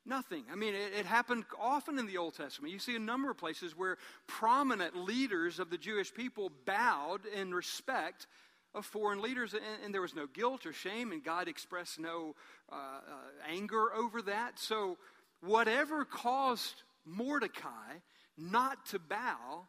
Nothing. 0.06 0.44
I 0.52 0.56
mean, 0.56 0.76
it, 0.76 0.94
it, 1.00 1.06
happened 1.06 1.46
often 1.60 1.98
in 1.98 2.06
the 2.06 2.18
Old 2.18 2.36
Testament. 2.36 2.72
You 2.72 2.80
see 2.80 2.96
a 2.96 3.00
number 3.00 3.32
of 3.32 3.38
places 3.38 3.76
where 3.76 3.98
prominent 4.28 4.96
leaders 4.96 5.58
of 5.58 5.72
the 5.72 5.78
Jewish 5.78 6.14
people 6.14 6.52
bowed 6.66 7.22
in 7.26 7.54
respect 7.54 8.28
of 8.76 8.86
foreign 8.86 9.22
leaders, 9.22 9.54
and, 9.54 9.64
and 9.84 9.94
there 9.94 10.02
was 10.02 10.14
no 10.14 10.28
guilt 10.28 10.66
or 10.66 10.74
shame, 10.74 11.12
and 11.12 11.24
God 11.24 11.48
expressed 11.48 12.00
no 12.00 12.36
uh, 12.72 12.76
uh, 12.76 13.50
anger 13.50 13.94
over 13.94 14.22
that. 14.24 14.60
So, 14.60 14.98
whatever 15.42 16.06
caused 16.06 16.84
Mordecai 17.06 18.00
not 18.38 18.86
to 18.88 19.00
bow 19.00 19.68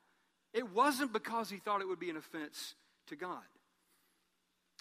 it 0.53 0.73
wasn't 0.73 1.12
because 1.12 1.50
he 1.50 1.59
thought 1.59 1.81
it 1.81 1.88
would 1.88 2.00
be 2.00 2.11
an 2.11 2.17
offense 2.17 2.75
to 3.09 3.17
God. 3.17 3.45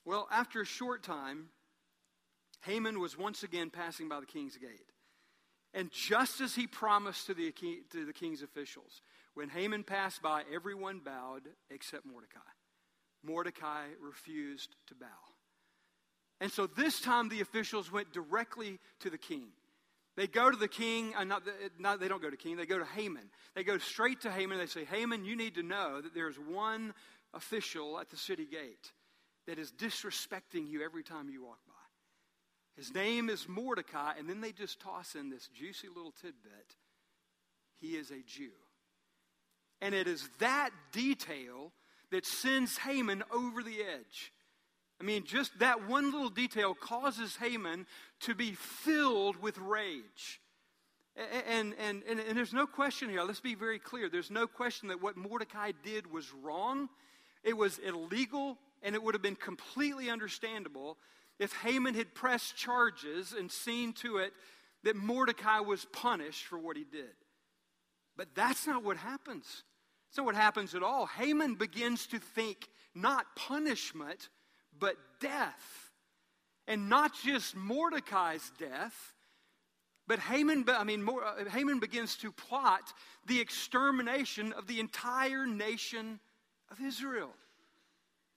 Well, 0.05 0.27
after 0.31 0.61
a 0.61 0.65
short 0.65 1.03
time, 1.03 1.49
Haman 2.61 2.99
was 2.99 3.17
once 3.17 3.43
again 3.43 3.69
passing 3.69 4.07
by 4.07 4.19
the 4.19 4.25
king's 4.25 4.57
gate. 4.57 4.91
And 5.73 5.91
just 5.91 6.39
as 6.41 6.55
he 6.55 6.67
promised 6.67 7.27
to 7.27 7.33
the, 7.33 7.51
to 7.91 8.05
the 8.05 8.13
king's 8.13 8.41
officials, 8.41 9.01
when 9.33 9.49
Haman 9.49 9.83
passed 9.83 10.21
by, 10.21 10.43
everyone 10.53 11.01
bowed 11.03 11.43
except 11.69 12.05
Mordecai. 12.05 12.39
Mordecai 13.23 13.87
refused 14.01 14.75
to 14.87 14.95
bow. 14.95 15.07
And 16.39 16.51
so 16.51 16.67
this 16.67 17.01
time 17.01 17.29
the 17.29 17.41
officials 17.41 17.91
went 17.91 18.13
directly 18.13 18.79
to 18.99 19.09
the 19.09 19.17
king. 19.17 19.49
They 20.15 20.27
go 20.27 20.49
to 20.49 20.55
the 20.57 20.67
king, 20.67 21.13
uh, 21.15 21.25
not, 21.25 21.43
not, 21.77 21.99
they 21.99 22.07
don't 22.07 22.21
go 22.21 22.29
to 22.29 22.37
king, 22.37 22.55
they 22.55 22.65
go 22.65 22.79
to 22.79 22.85
Haman. 22.85 23.29
They 23.53 23.63
go 23.63 23.77
straight 23.77 24.21
to 24.21 24.31
Haman. 24.31 24.57
They 24.57 24.65
say, 24.65 24.85
Haman, 24.85 25.25
you 25.25 25.35
need 25.35 25.55
to 25.55 25.63
know 25.63 25.99
that 26.01 26.13
there's 26.13 26.37
one 26.37 26.93
official 27.33 27.99
at 27.99 28.09
the 28.09 28.17
city 28.17 28.45
gate 28.45 28.91
that 29.45 29.59
is 29.59 29.71
disrespecting 29.71 30.69
you 30.69 30.83
every 30.83 31.03
time 31.03 31.29
you 31.29 31.43
walk 31.43 31.59
by. 31.67 31.73
His 32.77 32.93
name 32.93 33.29
is 33.29 33.47
Mordecai, 33.47 34.13
and 34.17 34.29
then 34.29 34.41
they 34.41 34.51
just 34.51 34.79
toss 34.79 35.15
in 35.15 35.29
this 35.29 35.47
juicy 35.47 35.87
little 35.87 36.11
tidbit. 36.11 36.75
He 37.79 37.95
is 37.95 38.11
a 38.11 38.21
Jew. 38.25 38.51
And 39.81 39.93
it 39.93 40.07
is 40.07 40.29
that 40.39 40.71
detail 40.91 41.71
that 42.11 42.25
sends 42.25 42.77
Haman 42.77 43.23
over 43.31 43.61
the 43.63 43.81
edge. 43.81 44.31
I 44.99 45.03
mean, 45.03 45.25
just 45.25 45.57
that 45.59 45.87
one 45.87 46.11
little 46.11 46.29
detail 46.29 46.73
causes 46.73 47.35
Haman 47.37 47.85
to 48.21 48.35
be 48.35 48.53
filled 48.53 49.37
with 49.37 49.57
rage. 49.57 50.39
And, 51.15 51.73
and, 51.79 52.03
and, 52.07 52.19
and, 52.19 52.37
there's 52.37 52.53
no 52.53 52.67
question 52.67 53.09
here, 53.09 53.23
let's 53.23 53.39
be 53.39 53.55
very 53.55 53.79
clear. 53.79 54.09
There's 54.09 54.31
no 54.31 54.47
question 54.47 54.89
that 54.89 55.01
what 55.01 55.15
Mordecai 55.15 55.71
did 55.83 56.11
was 56.11 56.33
wrong, 56.33 56.89
it 57.41 57.55
was 57.55 57.77
illegal, 57.77 58.57
and 58.83 58.95
it 58.95 59.03
would 59.03 59.15
have 59.15 59.21
been 59.21 59.37
completely 59.37 60.09
understandable 60.09 60.97
if 61.39 61.53
Haman 61.53 61.95
had 61.95 62.13
pressed 62.13 62.57
charges 62.57 63.33
and 63.33 63.49
seen 63.49 63.93
to 63.93 64.17
it 64.17 64.33
that 64.83 64.95
Mordecai 64.95 65.59
was 65.59 65.85
punished 65.85 66.45
for 66.45 66.59
what 66.59 66.75
he 66.75 66.83
did. 66.83 67.13
But 68.17 68.35
that's 68.35 68.67
not 68.67 68.83
what 68.83 68.97
happens. 68.97 69.63
That's 70.09 70.17
not 70.17 70.25
what 70.25 70.35
happens 70.35 70.75
at 70.75 70.83
all. 70.83 71.05
Haman 71.05 71.55
begins 71.55 72.07
to 72.07 72.19
think 72.19 72.69
not 72.93 73.25
punishment, 73.35 74.29
but 74.79 74.95
death. 75.19 75.91
And 76.67 76.89
not 76.89 77.11
just 77.23 77.55
Mordecai's 77.55 78.51
death, 78.57 79.13
but 80.07 80.19
Haman, 80.19 80.65
I 80.67 80.83
mean, 80.83 81.07
uh, 81.07 81.49
Haman 81.49 81.79
begins 81.79 82.15
to 82.17 82.31
plot 82.31 82.93
the 83.25 83.39
extermination 83.39 84.53
of 84.53 84.67
the 84.67 84.79
entire 84.79 85.45
nation 85.45 86.19
of 86.71 86.79
Israel. 86.81 87.31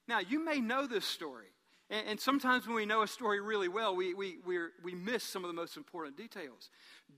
Now, 0.07 0.21
you 0.21 0.42
may 0.45 0.61
know 0.61 0.87
this 0.87 1.04
story. 1.04 1.47
And, 1.90 2.21
sometimes 2.21 2.66
when 2.66 2.76
we 2.76 2.85
know 2.85 3.00
a 3.00 3.09
story 3.09 3.40
really 3.40 3.68
well, 3.68 3.97
we, 3.97 4.12
we, 4.12 4.37
we 4.47 4.59
we 4.83 4.95
miss 4.95 5.25
some 5.25 5.42
of 5.42 5.49
the 5.49 5.54
most 5.54 5.78
important 5.78 6.18
details. 6.18 6.68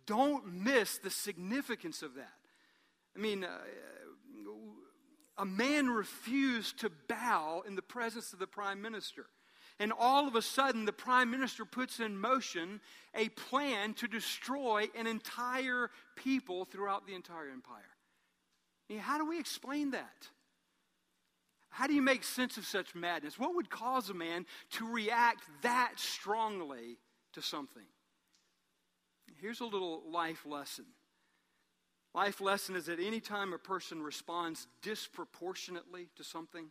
Don't 0.07 0.47
miss 0.47 0.99
the 0.99 1.11
significance 1.11 2.03
of 2.03 2.15
that. 2.15 2.39
I 3.17 3.19
mean, 3.19 3.43
uh, 3.43 3.49
a 5.41 5.47
man 5.47 5.89
refused 5.89 6.81
to 6.81 6.91
bow 7.09 7.63
in 7.67 7.75
the 7.75 7.83
presence 7.83 8.35
of 8.35 8.39
the 8.39 8.47
prime 8.47 8.83
minister. 8.83 9.25
And 9.79 9.91
all 9.99 10.29
of 10.29 10.35
a 10.35 10.43
sudden, 10.43 10.85
the 10.85 10.93
prime 10.93 11.31
minister 11.31 11.65
puts 11.65 11.99
in 11.99 12.19
motion 12.19 12.83
a 13.15 13.31
plan 13.31 13.95
to 13.95 14.07
destroy 14.07 14.89
an 14.95 15.07
entire 15.07 15.91
people 16.15 16.67
throughout 16.67 17.07
the 17.07 17.15
entire 17.15 17.49
empire. 17.49 17.89
How 18.99 19.17
do 19.17 19.27
we 19.27 19.41
explain 19.41 19.93
that? 19.93 20.29
How 21.71 21.87
do 21.87 21.95
you 21.95 22.03
make 22.03 22.23
sense 22.23 22.59
of 22.59 22.67
such 22.67 22.95
madness? 22.95 23.39
What 23.39 23.55
would 23.55 23.71
cause 23.71 24.11
a 24.11 24.15
man 24.15 24.45
to 24.73 24.93
react 24.93 25.45
that 25.63 25.93
strongly 25.97 26.99
to 27.33 27.41
something? 27.41 27.87
Here's 29.41 29.61
a 29.61 29.65
little 29.65 30.03
life 30.11 30.45
lesson 30.45 30.85
Life 32.15 32.41
lesson 32.41 32.75
is 32.75 32.87
that 32.87 32.99
any 32.99 33.21
time 33.21 33.53
a 33.53 33.59
person 33.59 34.03
responds 34.03 34.67
disproportionately 34.83 36.09
to 36.17 36.25
something, 36.25 36.67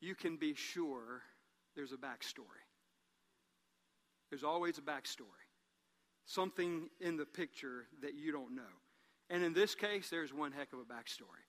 you 0.00 0.14
can 0.14 0.36
be 0.36 0.54
sure 0.54 1.22
there's 1.76 1.92
a 1.92 1.96
backstory. 1.96 2.64
There's 4.30 4.44
always 4.44 4.78
a 4.78 4.82
backstory. 4.82 5.46
Something 6.26 6.90
in 7.00 7.16
the 7.16 7.24
picture 7.24 7.86
that 8.02 8.14
you 8.14 8.32
don't 8.32 8.54
know. 8.54 8.62
And 9.30 9.44
in 9.44 9.52
this 9.52 9.74
case, 9.74 10.10
there's 10.10 10.32
one 10.32 10.52
heck 10.52 10.72
of 10.72 10.80
a 10.80 10.82
backstory. 10.82 11.44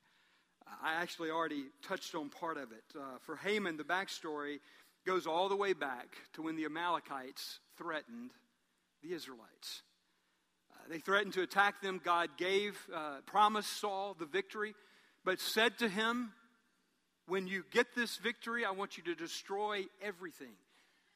I 0.83 0.93
actually 0.93 1.31
already 1.31 1.65
touched 1.81 2.13
on 2.13 2.29
part 2.29 2.57
of 2.57 2.71
it. 2.71 2.83
Uh, 2.95 3.17
for 3.25 3.35
Haman, 3.37 3.77
the 3.77 3.83
backstory 3.83 4.59
goes 5.05 5.25
all 5.25 5.49
the 5.49 5.55
way 5.55 5.73
back 5.73 6.15
to 6.33 6.43
when 6.43 6.55
the 6.55 6.65
Amalekites 6.65 7.59
threatened 7.77 8.31
the 9.01 9.13
Israelites. 9.13 9.81
They 10.89 10.97
threatened 10.97 11.33
to 11.33 11.43
attack 11.43 11.81
them. 11.81 12.01
God 12.03 12.31
gave, 12.35 12.75
uh, 12.93 13.21
promised 13.27 13.79
Saul 13.79 14.15
the 14.17 14.25
victory, 14.25 14.73
but 15.23 15.39
said 15.39 15.77
to 15.79 15.87
him, 15.87 16.33
When 17.27 17.45
you 17.45 17.63
get 17.69 17.93
this 17.95 18.17
victory, 18.17 18.65
I 18.65 18.71
want 18.71 18.97
you 18.97 19.03
to 19.03 19.13
destroy 19.13 19.85
everything. 20.01 20.55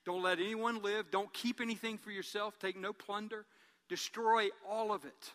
Don't 0.05 0.21
let 0.21 0.37
anyone 0.37 0.83
live. 0.83 1.09
Don't 1.09 1.33
keep 1.33 1.59
anything 1.59 1.97
for 1.97 2.11
yourself. 2.11 2.59
Take 2.59 2.77
no 2.77 2.93
plunder. 2.93 3.47
Destroy 3.89 4.49
all 4.69 4.93
of 4.93 5.05
it. 5.05 5.33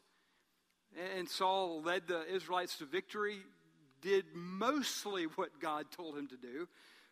And 1.17 1.29
Saul 1.29 1.83
led 1.83 2.07
the 2.07 2.25
Israelites 2.33 2.79
to 2.79 2.85
victory, 2.85 3.41
did 4.01 4.25
mostly 4.35 5.25
what 5.25 5.59
God 5.61 5.87
told 5.91 6.17
him 6.17 6.29
to 6.29 6.37
do, 6.37 6.69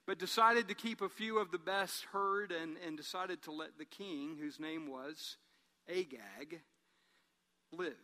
but 0.07 0.21
decided 0.21 0.69
to 0.69 0.75
keep 0.75 1.01
a 1.01 1.09
few 1.09 1.39
of 1.39 1.51
the 1.51 1.59
best 1.59 2.05
herd 2.13 2.53
and, 2.53 2.77
and 2.87 2.97
decided 2.97 3.43
to 3.43 3.51
let 3.51 3.79
the 3.79 3.85
king, 3.85 4.37
whose 4.41 4.61
name 4.61 4.89
was 4.89 5.39
Agag, 5.89 6.61
live. 7.73 7.95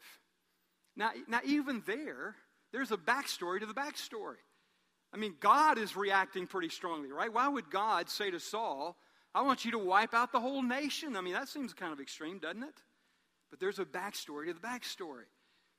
Now, 0.96 1.10
now, 1.28 1.40
even 1.44 1.82
there, 1.86 2.34
there's 2.72 2.92
a 2.92 2.96
backstory 2.96 3.60
to 3.60 3.66
the 3.66 3.74
backstory. 3.74 4.36
I 5.12 5.16
mean, 5.16 5.34
God 5.40 5.78
is 5.78 5.96
reacting 5.96 6.46
pretty 6.46 6.68
strongly, 6.68 7.12
right? 7.12 7.32
Why 7.32 7.48
would 7.48 7.70
God 7.70 8.08
say 8.08 8.30
to 8.30 8.40
Saul, 8.40 8.96
I 9.34 9.42
want 9.42 9.64
you 9.64 9.72
to 9.72 9.78
wipe 9.78 10.14
out 10.14 10.32
the 10.32 10.40
whole 10.40 10.62
nation? 10.62 11.16
I 11.16 11.20
mean, 11.20 11.34
that 11.34 11.48
seems 11.48 11.74
kind 11.74 11.92
of 11.92 12.00
extreme, 12.00 12.38
doesn't 12.38 12.62
it? 12.62 12.82
But 13.50 13.60
there's 13.60 13.78
a 13.78 13.84
backstory 13.84 14.46
to 14.46 14.54
the 14.54 14.60
backstory. 14.60 15.24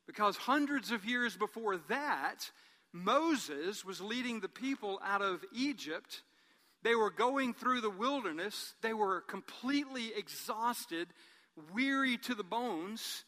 Because 0.06 0.36
hundreds 0.36 0.92
of 0.92 1.06
years 1.06 1.36
before 1.36 1.78
that, 1.90 2.52
Moses 2.92 3.86
was 3.86 4.02
leading 4.02 4.40
the 4.40 4.50
people 4.50 5.00
out 5.04 5.22
of 5.22 5.44
Egypt. 5.54 6.22
They 6.84 6.94
were 6.94 7.10
going 7.10 7.54
through 7.54 7.82
the 7.82 7.90
wilderness. 7.90 8.76
They 8.82 8.94
were 8.94 9.22
completely 9.22 10.12
exhausted 10.16 11.08
weary 11.74 12.18
to 12.18 12.36
the 12.36 12.44
bones, 12.44 13.24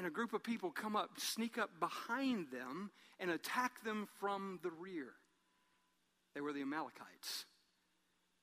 and 0.00 0.06
a 0.06 0.10
group 0.10 0.32
of 0.32 0.42
people 0.42 0.70
come 0.70 0.96
up, 0.96 1.10
sneak 1.18 1.58
up 1.58 1.68
behind 1.78 2.46
them, 2.50 2.90
and 3.18 3.30
attack 3.30 3.84
them 3.84 4.08
from 4.18 4.58
the 4.62 4.70
rear. 4.70 5.08
They 6.34 6.40
were 6.40 6.54
the 6.54 6.62
Amalekites. 6.62 7.44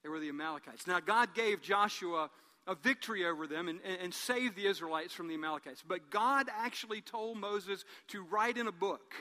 They 0.04 0.10
were 0.10 0.20
the 0.20 0.30
Amalekites. 0.30 0.86
Now, 0.86 1.00
God 1.00 1.34
gave 1.34 1.64
Joshua 1.64 2.30
a 2.68 2.76
victory 2.76 3.26
over 3.26 3.48
them 3.48 3.70
and, 3.70 3.80
and, 3.84 4.00
and 4.02 4.14
saved 4.14 4.56
the 4.56 4.68
Israelites 4.68 5.16
from 5.16 5.30
the 5.30 5.34
Amalekites. 5.34 5.84
But 5.88 6.12
God 6.12 6.46
actually 6.56 7.02
told 7.02 7.40
Moses 7.40 7.84
to 8.10 8.22
write 8.22 8.58
in 8.58 8.68
a 8.68 8.72
book 8.72 9.16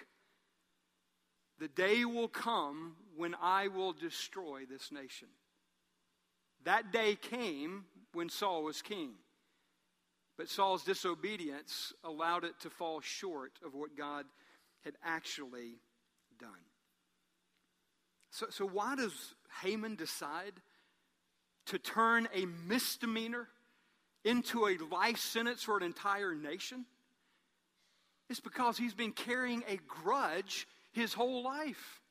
the 1.59 1.69
day 1.69 2.05
will 2.05 2.28
come 2.28 2.97
when 3.16 3.35
I 3.40 3.69
will 3.69 3.95
destroy 3.95 4.64
this 4.69 4.93
nation. 4.93 5.28
That 6.64 6.93
day 6.93 7.14
came 7.16 7.87
when 8.12 8.28
Saul 8.28 8.62
was 8.62 8.83
king. 8.83 9.12
But 10.37 10.49
Saul's 10.49 10.85
disobedience 10.85 11.93
allowed 12.05 12.45
it 12.45 12.61
to 12.61 12.71
fall 12.71 13.00
short 13.00 13.52
of 13.64 13.75
what 13.75 13.97
God 13.97 14.26
had 14.85 14.95
actually 15.02 15.81
done. 16.38 16.50
So, 18.31 18.47
so 18.50 18.66
why 18.66 18.97
does 18.97 19.35
Haman 19.62 19.97
decide 19.97 20.52
to 21.66 21.78
turn 21.78 22.28
a 22.35 22.45
misdemeanor 22.69 23.49
into 24.25 24.66
a 24.66 24.76
life 24.90 25.19
sentence 25.19 25.62
for 25.62 25.78
an 25.78 25.83
entire 25.83 26.35
nation? 26.35 26.85
It's 28.28 28.40
because 28.40 28.76
he's 28.76 28.95
been 28.95 29.12
carrying 29.12 29.64
a 29.69 29.78
grudge 29.87 30.66
his 30.93 31.14
whole 31.14 31.43
life. 31.43 32.02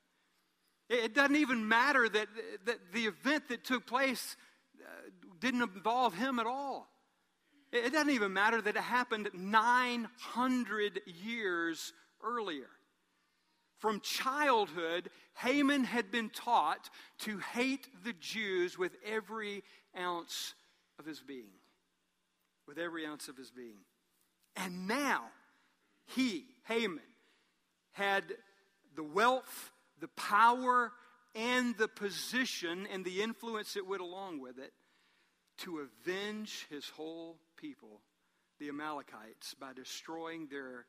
It 0.90 1.14
doesn't 1.14 1.36
even 1.36 1.68
matter 1.68 2.08
that, 2.08 2.28
that 2.66 2.78
the 2.94 3.06
event 3.06 3.50
that 3.50 3.64
took 3.64 3.86
place 3.86 4.36
uh, 4.80 4.88
didn't 5.40 5.62
involve 5.62 6.14
him 6.14 6.40
at 6.40 6.46
all. 6.46 6.88
It 7.76 7.92
doesn't 7.92 8.12
even 8.12 8.32
matter 8.32 8.62
that 8.62 8.76
it 8.76 8.82
happened 8.82 9.30
900 9.34 11.02
years 11.06 11.92
earlier. 12.24 12.70
From 13.80 14.00
childhood, 14.00 15.10
Haman 15.36 15.84
had 15.84 16.10
been 16.10 16.30
taught 16.30 16.90
to 17.20 17.38
hate 17.40 17.88
the 18.04 18.14
Jews 18.14 18.78
with 18.78 18.96
every 19.06 19.64
ounce 19.98 20.54
of 20.98 21.06
his 21.06 21.20
being. 21.20 21.52
With 22.66 22.78
every 22.78 23.06
ounce 23.06 23.28
of 23.28 23.36
his 23.36 23.52
being. 23.52 23.84
And 24.56 24.88
now, 24.88 25.26
he, 26.06 26.46
Haman, 26.68 27.04
had 27.92 28.24
the 28.96 29.04
wealth, 29.04 29.72
the 30.00 30.08
power, 30.08 30.94
and 31.36 31.78
the 31.78 31.90
position 31.90 32.88
and 32.90 33.04
the 33.04 33.22
influence 33.22 33.74
that 33.74 33.86
went 33.86 34.02
along 34.02 34.40
with 34.40 34.58
it 34.58 34.72
to 35.58 35.80
avenge 35.80 36.66
his 36.70 36.88
whole 36.90 37.38
people, 37.56 38.02
the 38.60 38.70
Amalekites, 38.70 39.54
by 39.60 39.74
destroying 39.74 40.48
their, 40.50 40.86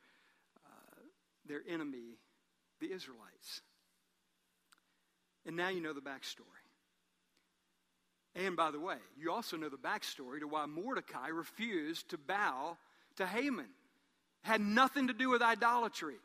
uh, 0.65 1.01
their 1.47 1.63
enemy, 1.69 2.19
the 2.81 2.93
Israelites. 2.93 3.63
And 5.47 5.57
now 5.57 5.69
you 5.69 5.81
know 5.81 5.93
the 5.93 6.01
backstory. 6.01 6.43
And 8.35 8.57
by 8.57 8.71
the 8.71 8.81
way, 8.81 8.99
you 9.17 9.33
also 9.33 9.57
know 9.57 9.71
the 9.71 9.77
backstory 9.77 10.41
to 10.41 10.47
why 10.49 10.67
Mordecai 10.67 11.29
refused 11.29 12.11
to 12.11 12.19
bow 12.19 12.77
to 13.17 13.27
Haman. 13.27 13.65
It 14.45 14.49
had 14.49 14.61
nothing 14.61 15.07
to 15.07 15.15
do 15.15 15.31
with 15.31 15.41
idolatry. 15.41 16.17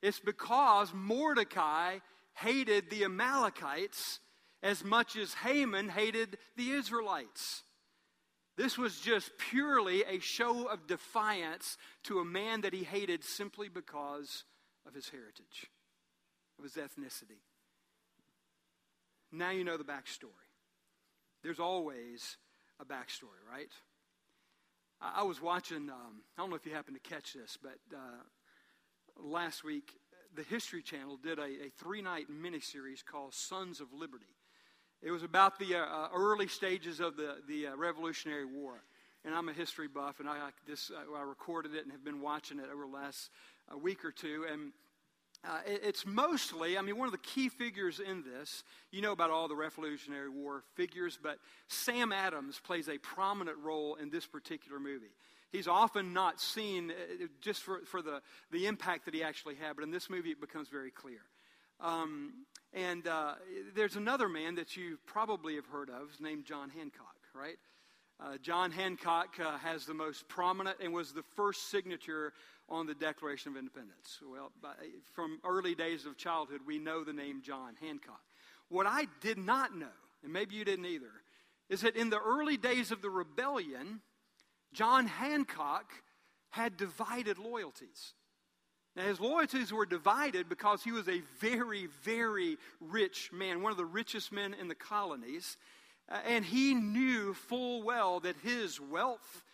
It's 0.00 0.20
because 0.20 0.92
Mordecai 0.94 1.98
hated 2.34 2.88
the 2.88 3.04
Amalekites 3.04 4.20
as 4.62 4.84
much 4.84 5.16
as 5.16 5.34
Haman 5.34 5.88
hated 5.88 6.38
the 6.56 6.70
Israelites. 6.70 7.64
This 8.58 8.76
was 8.76 8.98
just 8.98 9.38
purely 9.38 10.02
a 10.02 10.18
show 10.18 10.66
of 10.66 10.88
defiance 10.88 11.78
to 12.02 12.18
a 12.18 12.24
man 12.24 12.62
that 12.62 12.74
he 12.74 12.82
hated 12.82 13.22
simply 13.22 13.68
because 13.68 14.42
of 14.84 14.94
his 14.94 15.08
heritage, 15.08 15.70
of 16.58 16.64
his 16.64 16.72
ethnicity. 16.72 17.38
Now 19.30 19.50
you 19.50 19.62
know 19.62 19.76
the 19.76 19.84
backstory. 19.84 20.50
There's 21.44 21.60
always 21.60 22.36
a 22.80 22.84
backstory, 22.84 23.46
right? 23.48 23.70
I, 25.00 25.22
was 25.22 25.40
watching, 25.40 25.88
um, 25.88 26.22
I 26.36 26.40
don't 26.40 26.50
know 26.50 26.56
if 26.56 26.66
you 26.66 26.74
happened 26.74 26.98
to 27.00 27.08
catch 27.08 27.34
this, 27.34 27.56
but 27.62 27.78
uh, 27.94 29.22
last 29.22 29.62
week, 29.62 29.92
the 30.34 30.42
History 30.42 30.82
Channel 30.82 31.16
did 31.22 31.38
a, 31.38 31.44
a 31.44 31.70
three 31.78 32.02
night 32.02 32.26
miniseries 32.28 33.04
called 33.04 33.34
Sons 33.34 33.80
of 33.80 33.92
Liberty. 33.92 34.34
It 35.02 35.12
was 35.12 35.22
about 35.22 35.58
the 35.58 35.76
uh, 35.76 35.78
uh, 35.78 36.08
early 36.14 36.48
stages 36.48 36.98
of 36.98 37.16
the, 37.16 37.36
the 37.46 37.68
uh, 37.68 37.76
Revolutionary 37.76 38.44
War. 38.44 38.82
And 39.24 39.34
I'm 39.34 39.48
a 39.48 39.52
history 39.52 39.88
buff, 39.88 40.20
and 40.20 40.28
I, 40.28 40.32
I 40.32 40.50
this, 40.66 40.90
uh, 40.90 41.16
I 41.16 41.22
recorded 41.22 41.74
it 41.74 41.82
and 41.82 41.92
have 41.92 42.04
been 42.04 42.20
watching 42.20 42.58
it 42.58 42.66
over 42.72 42.86
the 42.86 42.92
last 42.92 43.30
uh, 43.72 43.76
week 43.76 44.04
or 44.04 44.10
two. 44.10 44.46
And 44.50 44.72
uh, 45.44 45.58
it, 45.66 45.82
it's 45.84 46.04
mostly, 46.04 46.76
I 46.76 46.82
mean, 46.82 46.96
one 46.96 47.06
of 47.06 47.12
the 47.12 47.18
key 47.18 47.48
figures 47.48 48.00
in 48.00 48.24
this, 48.24 48.64
you 48.90 49.00
know 49.00 49.12
about 49.12 49.30
all 49.30 49.46
the 49.46 49.54
Revolutionary 49.56 50.30
War 50.30 50.64
figures, 50.74 51.18
but 51.20 51.38
Sam 51.68 52.12
Adams 52.12 52.58
plays 52.58 52.88
a 52.88 52.98
prominent 52.98 53.58
role 53.58 53.96
in 53.96 54.10
this 54.10 54.26
particular 54.26 54.80
movie. 54.80 55.12
He's 55.50 55.68
often 55.68 56.12
not 56.12 56.40
seen 56.40 56.92
just 57.40 57.62
for, 57.62 57.80
for 57.86 58.02
the, 58.02 58.20
the 58.50 58.66
impact 58.66 59.04
that 59.06 59.14
he 59.14 59.22
actually 59.22 59.54
had, 59.54 59.76
but 59.76 59.82
in 59.82 59.90
this 59.90 60.10
movie 60.10 60.30
it 60.30 60.40
becomes 60.40 60.68
very 60.68 60.90
clear. 60.90 61.20
Um, 61.80 62.44
and 62.72 63.06
uh, 63.06 63.34
there's 63.74 63.96
another 63.96 64.28
man 64.28 64.56
that 64.56 64.76
you 64.76 64.98
probably 65.06 65.54
have 65.56 65.66
heard 65.66 65.90
of 65.90 66.20
named 66.20 66.44
John 66.44 66.70
Hancock, 66.70 67.16
right? 67.34 67.56
Uh, 68.20 68.36
John 68.42 68.72
Hancock 68.72 69.36
uh, 69.40 69.58
has 69.58 69.86
the 69.86 69.94
most 69.94 70.28
prominent 70.28 70.78
and 70.82 70.92
was 70.92 71.12
the 71.12 71.22
first 71.36 71.70
signature 71.70 72.32
on 72.68 72.86
the 72.86 72.94
Declaration 72.94 73.52
of 73.52 73.56
Independence. 73.56 74.18
Well, 74.28 74.50
by, 74.60 74.74
from 75.14 75.38
early 75.44 75.74
days 75.74 76.04
of 76.04 76.16
childhood, 76.16 76.62
we 76.66 76.78
know 76.78 77.04
the 77.04 77.12
name 77.12 77.42
John 77.42 77.74
Hancock. 77.80 78.20
What 78.68 78.86
I 78.86 79.06
did 79.20 79.38
not 79.38 79.74
know, 79.76 79.86
and 80.24 80.32
maybe 80.32 80.56
you 80.56 80.64
didn't 80.64 80.86
either, 80.86 81.12
is 81.68 81.82
that 81.82 81.96
in 81.96 82.10
the 82.10 82.18
early 82.18 82.56
days 82.56 82.90
of 82.90 83.02
the 83.02 83.10
rebellion, 83.10 84.00
John 84.72 85.06
Hancock 85.06 85.92
had 86.50 86.76
divided 86.76 87.38
loyalties. 87.38 88.14
Now, 88.98 89.04
his 89.04 89.20
loyalties 89.20 89.72
were 89.72 89.86
divided 89.86 90.48
because 90.48 90.82
he 90.82 90.90
was 90.90 91.08
a 91.08 91.22
very, 91.38 91.86
very 92.02 92.58
rich 92.80 93.30
man, 93.32 93.62
one 93.62 93.70
of 93.70 93.78
the 93.78 93.84
richest 93.84 94.32
men 94.32 94.54
in 94.54 94.66
the 94.66 94.74
colonies. 94.74 95.56
Uh, 96.10 96.18
and 96.26 96.44
he 96.44 96.74
knew 96.74 97.32
full 97.32 97.84
well 97.84 98.18
that 98.18 98.34
his 98.42 98.80
wealth 98.80 99.44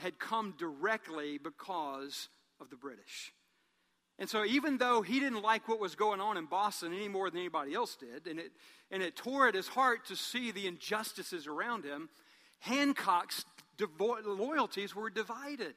had 0.00 0.18
come 0.18 0.54
directly 0.58 1.38
because 1.38 2.28
of 2.60 2.68
the 2.68 2.76
British. 2.76 3.32
And 4.18 4.28
so, 4.28 4.44
even 4.44 4.76
though 4.76 5.00
he 5.00 5.18
didn't 5.18 5.40
like 5.40 5.66
what 5.66 5.80
was 5.80 5.94
going 5.94 6.20
on 6.20 6.36
in 6.36 6.44
Boston 6.44 6.92
any 6.92 7.08
more 7.08 7.30
than 7.30 7.40
anybody 7.40 7.72
else 7.72 7.96
did, 7.96 8.26
and 8.26 8.38
it, 8.38 8.52
and 8.90 9.02
it 9.02 9.16
tore 9.16 9.48
at 9.48 9.54
his 9.54 9.68
heart 9.68 10.04
to 10.08 10.14
see 10.14 10.50
the 10.50 10.66
injustices 10.66 11.46
around 11.46 11.86
him, 11.86 12.10
Hancock's 12.58 13.46
devo- 13.78 14.26
loyalties 14.26 14.94
were 14.94 15.08
divided. 15.08 15.74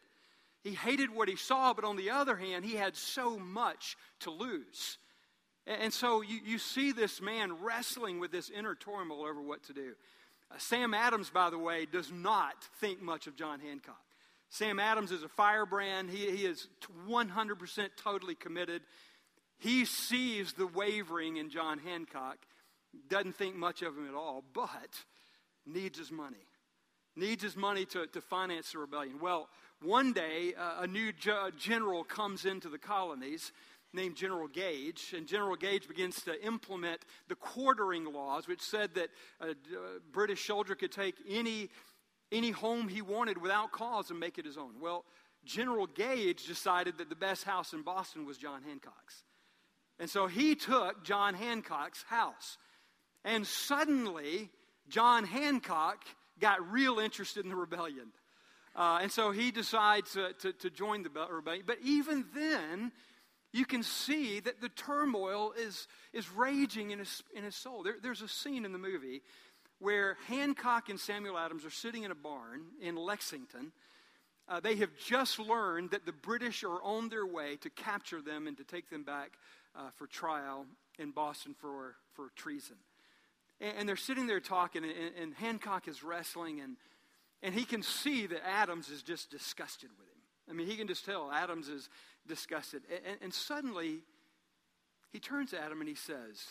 He 0.65 0.73
hated 0.73 1.13
what 1.13 1.29
he 1.29 1.35
saw, 1.35 1.75
but 1.75 1.85
on 1.85 1.95
the 1.95 2.09
other 2.09 2.35
hand, 2.35 2.65
he 2.65 2.75
had 2.75 2.95
so 2.95 3.37
much 3.37 3.95
to 4.21 4.31
lose. 4.31 4.97
And 5.67 5.93
so 5.93 6.21
you, 6.21 6.39
you 6.43 6.57
see 6.57 6.91
this 6.91 7.21
man 7.21 7.61
wrestling 7.61 8.19
with 8.19 8.31
this 8.31 8.49
inner 8.49 8.73
turmoil 8.73 9.25
over 9.25 9.39
what 9.39 9.61
to 9.65 9.73
do. 9.73 9.93
Uh, 10.49 10.55
Sam 10.57 10.95
Adams, 10.95 11.29
by 11.29 11.51
the 11.51 11.59
way, 11.59 11.85
does 11.85 12.11
not 12.11 12.55
think 12.79 12.99
much 12.99 13.27
of 13.27 13.35
John 13.35 13.59
Hancock. 13.59 14.01
Sam 14.49 14.79
Adams 14.79 15.11
is 15.11 15.21
a 15.21 15.29
firebrand. 15.29 16.09
He, 16.09 16.31
he 16.31 16.45
is 16.47 16.67
100% 17.07 17.89
totally 17.95 18.35
committed. 18.35 18.81
He 19.59 19.85
sees 19.85 20.53
the 20.53 20.65
wavering 20.65 21.37
in 21.37 21.51
John 21.51 21.77
Hancock, 21.77 22.39
doesn't 23.07 23.35
think 23.35 23.55
much 23.55 23.83
of 23.83 23.95
him 23.95 24.07
at 24.07 24.15
all, 24.15 24.43
but 24.51 24.95
needs 25.63 25.99
his 25.99 26.11
money. 26.11 26.47
Needs 27.15 27.43
his 27.43 27.55
money 27.55 27.85
to, 27.85 28.07
to 28.07 28.19
finance 28.19 28.71
the 28.71 28.79
rebellion. 28.79 29.19
Well, 29.21 29.47
one 29.81 30.13
day, 30.13 30.53
uh, 30.57 30.81
a 30.83 30.87
new 30.87 31.11
general 31.57 32.03
comes 32.03 32.45
into 32.45 32.69
the 32.69 32.77
colonies 32.77 33.51
named 33.93 34.15
General 34.15 34.47
Gage, 34.47 35.13
and 35.15 35.27
General 35.27 35.55
Gage 35.55 35.87
begins 35.87 36.21
to 36.23 36.45
implement 36.45 37.01
the 37.27 37.35
quartering 37.35 38.05
laws, 38.11 38.47
which 38.47 38.61
said 38.61 38.93
that 38.95 39.09
a, 39.39 39.49
a 39.49 39.99
British 40.11 40.45
soldier 40.45 40.75
could 40.75 40.91
take 40.91 41.15
any, 41.29 41.69
any 42.31 42.51
home 42.51 42.87
he 42.87 43.01
wanted 43.01 43.41
without 43.41 43.71
cause 43.71 44.09
and 44.09 44.19
make 44.19 44.37
it 44.37 44.45
his 44.45 44.57
own. 44.57 44.81
Well, 44.81 45.05
General 45.45 45.87
Gage 45.87 46.45
decided 46.45 46.97
that 46.97 47.09
the 47.09 47.15
best 47.15 47.43
house 47.43 47.73
in 47.73 47.83
Boston 47.83 48.25
was 48.25 48.37
John 48.37 48.63
Hancock's. 48.63 49.23
And 49.99 50.09
so 50.09 50.27
he 50.27 50.55
took 50.55 51.03
John 51.03 51.33
Hancock's 51.35 52.03
house. 52.03 52.57
And 53.23 53.47
suddenly, 53.47 54.49
John 54.89 55.23
Hancock 55.23 56.03
got 56.39 56.71
real 56.71 56.99
interested 56.99 57.43
in 57.43 57.49
the 57.49 57.55
rebellion. 57.55 58.07
Uh, 58.75 58.99
and 59.01 59.11
so 59.11 59.31
he 59.31 59.51
decides 59.51 60.11
to, 60.13 60.33
to, 60.33 60.51
to 60.53 60.69
join 60.69 61.03
the 61.03 61.09
rebellion. 61.09 61.63
But 61.65 61.77
even 61.83 62.25
then, 62.35 62.91
you 63.53 63.65
can 63.65 63.83
see 63.83 64.41
that 64.41 64.59
the 64.59 64.67
turmoil 64.67 65.53
is, 65.57 65.87
is 66.11 66.29
raging 66.29 66.91
in 66.91 66.99
his, 66.99 67.23
in 67.33 67.45
his 67.45 67.55
soul. 67.55 67.83
There, 67.83 67.95
there's 68.01 68.21
a 68.21 68.27
scene 68.27 68.65
in 68.65 68.73
the 68.73 68.77
movie 68.77 69.21
where 69.79 70.17
Hancock 70.27 70.89
and 70.89 70.99
Samuel 70.99 71.37
Adams 71.37 71.63
are 71.63 71.71
sitting 71.71 72.03
in 72.03 72.11
a 72.11 72.15
barn 72.15 72.63
in 72.81 72.97
Lexington. 72.97 73.71
Uh, 74.47 74.59
they 74.59 74.75
have 74.75 74.89
just 74.97 75.39
learned 75.39 75.91
that 75.91 76.05
the 76.05 76.11
British 76.11 76.63
are 76.63 76.81
on 76.83 77.09
their 77.09 77.25
way 77.25 77.55
to 77.61 77.69
capture 77.69 78.21
them 78.21 78.45
and 78.45 78.57
to 78.57 78.63
take 78.63 78.89
them 78.89 79.03
back 79.03 79.31
uh, 79.75 79.89
for 79.95 80.05
trial 80.05 80.65
in 80.99 81.11
Boston 81.11 81.55
for, 81.57 81.95
for 82.13 82.29
treason. 82.35 82.75
And, 83.59 83.77
and 83.79 83.89
they're 83.89 83.95
sitting 83.95 84.27
there 84.27 84.39
talking, 84.39 84.83
and, 84.83 84.93
and, 85.19 85.33
Hancock 85.33 85.87
is 85.87 86.03
wrestling, 86.03 86.59
and, 86.59 86.77
and 87.43 87.53
he 87.53 87.65
can 87.65 87.83
see 87.83 88.27
that 88.27 88.45
Adams 88.47 88.89
is 88.89 89.03
just 89.03 89.29
disgusted 89.29 89.89
with 89.97 90.07
him. 90.07 90.15
I 90.49 90.53
mean, 90.53 90.67
he 90.67 90.75
can 90.75 90.87
just 90.87 91.05
tell 91.05 91.31
Adams 91.31 91.69
is 91.69 91.89
disgusted. 92.27 92.83
And, 93.05 93.17
and 93.21 93.33
suddenly, 93.33 93.99
he 95.11 95.19
turns 95.19 95.51
to 95.51 95.59
Adam 95.59 95.79
and 95.79 95.89
he 95.89 95.95
says, 95.95 96.43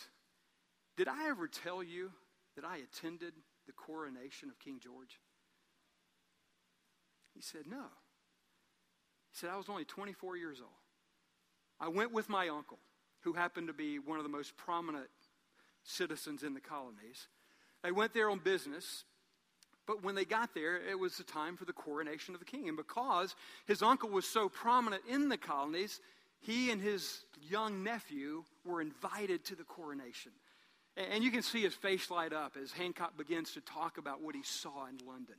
Did 0.97 1.07
I 1.07 1.29
ever 1.29 1.47
tell 1.47 1.83
you 1.83 2.11
that 2.55 2.65
I 2.65 2.77
attended 2.77 3.33
the 3.67 3.73
coronation 3.73 4.49
of 4.49 4.59
King 4.59 4.79
George? 4.81 5.19
He 7.33 7.41
said, 7.41 7.67
No. 7.67 7.83
He 9.31 9.39
said, 9.39 9.49
I 9.49 9.57
was 9.57 9.69
only 9.69 9.85
24 9.85 10.37
years 10.37 10.59
old. 10.61 10.69
I 11.79 11.89
went 11.89 12.13
with 12.13 12.29
my 12.29 12.47
uncle, 12.47 12.79
who 13.21 13.33
happened 13.33 13.67
to 13.67 13.73
be 13.73 13.99
one 13.99 14.17
of 14.17 14.23
the 14.23 14.29
most 14.29 14.55
prominent 14.55 15.09
citizens 15.83 16.43
in 16.43 16.53
the 16.53 16.61
colonies. 16.61 17.27
They 17.83 17.91
went 17.91 18.13
there 18.13 18.29
on 18.29 18.39
business, 18.39 19.03
but 19.87 20.03
when 20.03 20.15
they 20.15 20.25
got 20.25 20.53
there, 20.53 20.77
it 20.77 20.97
was 20.97 21.17
the 21.17 21.23
time 21.23 21.57
for 21.57 21.65
the 21.65 21.73
coronation 21.73 22.33
of 22.33 22.39
the 22.39 22.45
king. 22.45 22.67
And 22.67 22.77
because 22.77 23.35
his 23.67 23.81
uncle 23.81 24.09
was 24.09 24.25
so 24.25 24.49
prominent 24.49 25.03
in 25.09 25.29
the 25.29 25.37
colonies, 25.37 25.99
he 26.39 26.71
and 26.71 26.81
his 26.81 27.23
young 27.49 27.83
nephew 27.83 28.43
were 28.65 28.81
invited 28.81 29.45
to 29.45 29.55
the 29.55 29.63
coronation. 29.63 30.31
And 30.97 31.23
you 31.23 31.31
can 31.31 31.41
see 31.41 31.61
his 31.61 31.73
face 31.73 32.09
light 32.09 32.33
up 32.33 32.55
as 32.61 32.71
Hancock 32.71 33.17
begins 33.17 33.53
to 33.53 33.61
talk 33.61 33.97
about 33.97 34.21
what 34.21 34.35
he 34.35 34.43
saw 34.43 34.85
in 34.85 34.97
London 35.05 35.35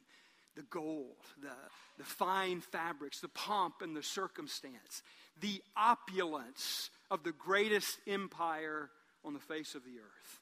the 0.55 0.63
gold, 0.71 1.17
the, 1.43 1.51
the 1.99 2.05
fine 2.05 2.63
fabrics, 2.63 3.21
the 3.21 3.29
pomp 3.29 3.83
and 3.83 3.95
the 3.95 4.03
circumstance, 4.03 5.03
the 5.39 5.63
opulence 5.77 6.89
of 7.11 7.23
the 7.25 7.33
greatest 7.33 7.99
empire 8.07 8.89
on 9.23 9.35
the 9.35 9.39
face 9.39 9.75
of 9.75 9.85
the 9.85 9.99
earth. 9.99 10.41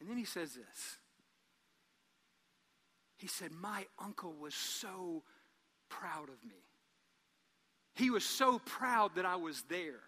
And 0.00 0.10
then 0.10 0.16
he 0.16 0.24
says 0.24 0.54
this. 0.54 0.98
He 3.18 3.26
said, 3.26 3.52
My 3.52 3.86
uncle 3.98 4.34
was 4.40 4.54
so 4.54 5.22
proud 5.90 6.28
of 6.28 6.42
me. 6.48 6.64
He 7.94 8.10
was 8.10 8.24
so 8.24 8.60
proud 8.60 9.16
that 9.16 9.26
I 9.26 9.36
was 9.36 9.62
there. 9.68 10.00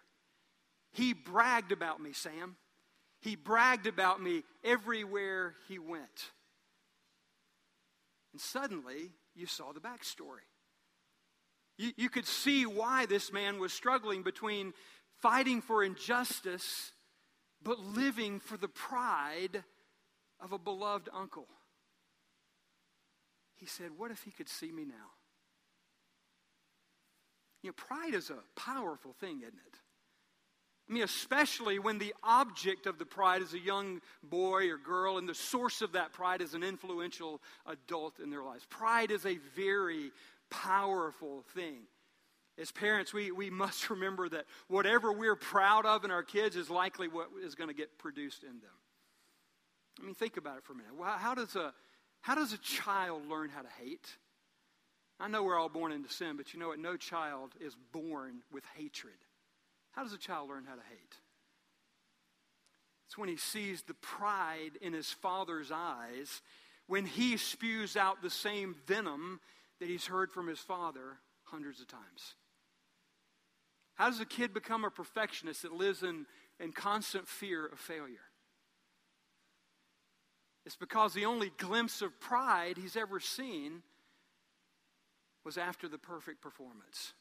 He 0.93 1.13
bragged 1.13 1.71
about 1.71 2.01
me, 2.01 2.13
Sam. 2.13 2.55
He 3.21 3.35
bragged 3.35 3.85
about 3.85 4.21
me 4.21 4.43
everywhere 4.63 5.55
he 5.67 5.77
went. 5.77 6.31
And 8.31 8.41
suddenly, 8.41 9.11
you 9.35 9.45
saw 9.45 9.73
the 9.73 9.79
backstory. 9.79 10.47
You, 11.77 11.91
you 11.97 12.09
could 12.09 12.25
see 12.25 12.65
why 12.65 13.05
this 13.05 13.31
man 13.31 13.59
was 13.59 13.73
struggling 13.73 14.23
between 14.23 14.73
fighting 15.21 15.61
for 15.61 15.83
injustice 15.83 16.93
but 17.63 17.79
living 17.79 18.39
for 18.39 18.57
the 18.57 18.67
pride 18.67 19.63
of 20.39 20.51
a 20.51 20.57
beloved 20.57 21.09
uncle. 21.13 21.47
He 23.61 23.67
said, 23.67 23.91
What 23.95 24.09
if 24.09 24.23
he 24.23 24.31
could 24.31 24.49
see 24.49 24.71
me 24.71 24.83
now? 24.83 25.11
You 27.61 27.69
know, 27.69 27.73
pride 27.77 28.15
is 28.15 28.31
a 28.31 28.39
powerful 28.59 29.13
thing, 29.13 29.37
isn't 29.37 29.53
it? 29.53 29.77
I 30.89 30.93
mean, 30.93 31.03
especially 31.03 31.77
when 31.77 31.99
the 31.99 32.15
object 32.23 32.87
of 32.87 32.97
the 32.97 33.05
pride 33.05 33.43
is 33.43 33.53
a 33.53 33.59
young 33.59 34.01
boy 34.23 34.67
or 34.71 34.77
girl, 34.77 35.19
and 35.19 35.29
the 35.29 35.35
source 35.35 35.83
of 35.83 35.91
that 35.91 36.11
pride 36.11 36.41
is 36.41 36.55
an 36.55 36.63
influential 36.63 37.39
adult 37.67 38.19
in 38.19 38.31
their 38.31 38.43
lives. 38.43 38.65
Pride 38.67 39.11
is 39.11 39.27
a 39.27 39.37
very 39.55 40.11
powerful 40.49 41.43
thing. 41.53 41.83
As 42.57 42.71
parents, 42.71 43.13
we, 43.13 43.31
we 43.31 43.51
must 43.51 43.89
remember 43.91 44.27
that 44.29 44.45
whatever 44.69 45.13
we're 45.13 45.35
proud 45.35 45.85
of 45.85 46.03
in 46.03 46.09
our 46.09 46.23
kids 46.23 46.55
is 46.55 46.71
likely 46.71 47.07
what 47.07 47.27
is 47.43 47.53
going 47.53 47.69
to 47.69 47.75
get 47.75 47.99
produced 47.99 48.41
in 48.41 48.59
them. 48.59 48.71
I 50.01 50.05
mean, 50.05 50.15
think 50.15 50.37
about 50.37 50.57
it 50.57 50.63
for 50.63 50.73
a 50.73 50.75
minute. 50.75 50.93
How 50.99 51.35
does 51.35 51.55
a, 51.55 51.73
how 52.21 52.35
does 52.35 52.53
a 52.53 52.57
child 52.57 53.27
learn 53.27 53.49
how 53.49 53.61
to 53.61 53.67
hate? 53.83 54.07
I 55.19 55.27
know 55.27 55.43
we're 55.43 55.59
all 55.59 55.69
born 55.69 55.91
into 55.91 56.09
sin, 56.09 56.37
but 56.37 56.53
you 56.53 56.59
know 56.59 56.69
what? 56.69 56.79
No 56.79 56.97
child 56.97 57.51
is 57.59 57.75
born 57.91 58.41
with 58.51 58.63
hatred. 58.75 59.13
How 59.91 60.03
does 60.03 60.13
a 60.13 60.17
child 60.17 60.49
learn 60.49 60.65
how 60.67 60.75
to 60.75 60.81
hate? 60.89 61.15
It's 63.07 63.17
when 63.17 63.29
he 63.29 63.37
sees 63.37 63.81
the 63.81 63.93
pride 63.95 64.71
in 64.81 64.93
his 64.93 65.11
father's 65.11 65.71
eyes, 65.71 66.41
when 66.87 67.05
he 67.05 67.37
spews 67.37 67.97
out 67.97 68.21
the 68.21 68.29
same 68.29 68.75
venom 68.87 69.41
that 69.79 69.89
he's 69.89 70.05
heard 70.05 70.31
from 70.31 70.47
his 70.47 70.59
father 70.59 71.17
hundreds 71.43 71.81
of 71.81 71.87
times. 71.87 72.35
How 73.95 74.09
does 74.09 74.19
a 74.19 74.25
kid 74.25 74.53
become 74.53 74.85
a 74.85 74.89
perfectionist 74.89 75.63
that 75.63 75.73
lives 75.73 76.03
in, 76.03 76.25
in 76.59 76.71
constant 76.71 77.27
fear 77.27 77.65
of 77.65 77.79
failure? 77.79 78.30
It's 80.65 80.75
because 80.75 81.13
the 81.13 81.25
only 81.25 81.51
glimpse 81.57 82.01
of 82.01 82.19
pride 82.19 82.77
he's 82.77 82.95
ever 82.95 83.19
seen 83.19 83.81
was 85.43 85.57
after 85.57 85.87
the 85.87 85.97
perfect 85.97 86.41
performance. 86.41 87.13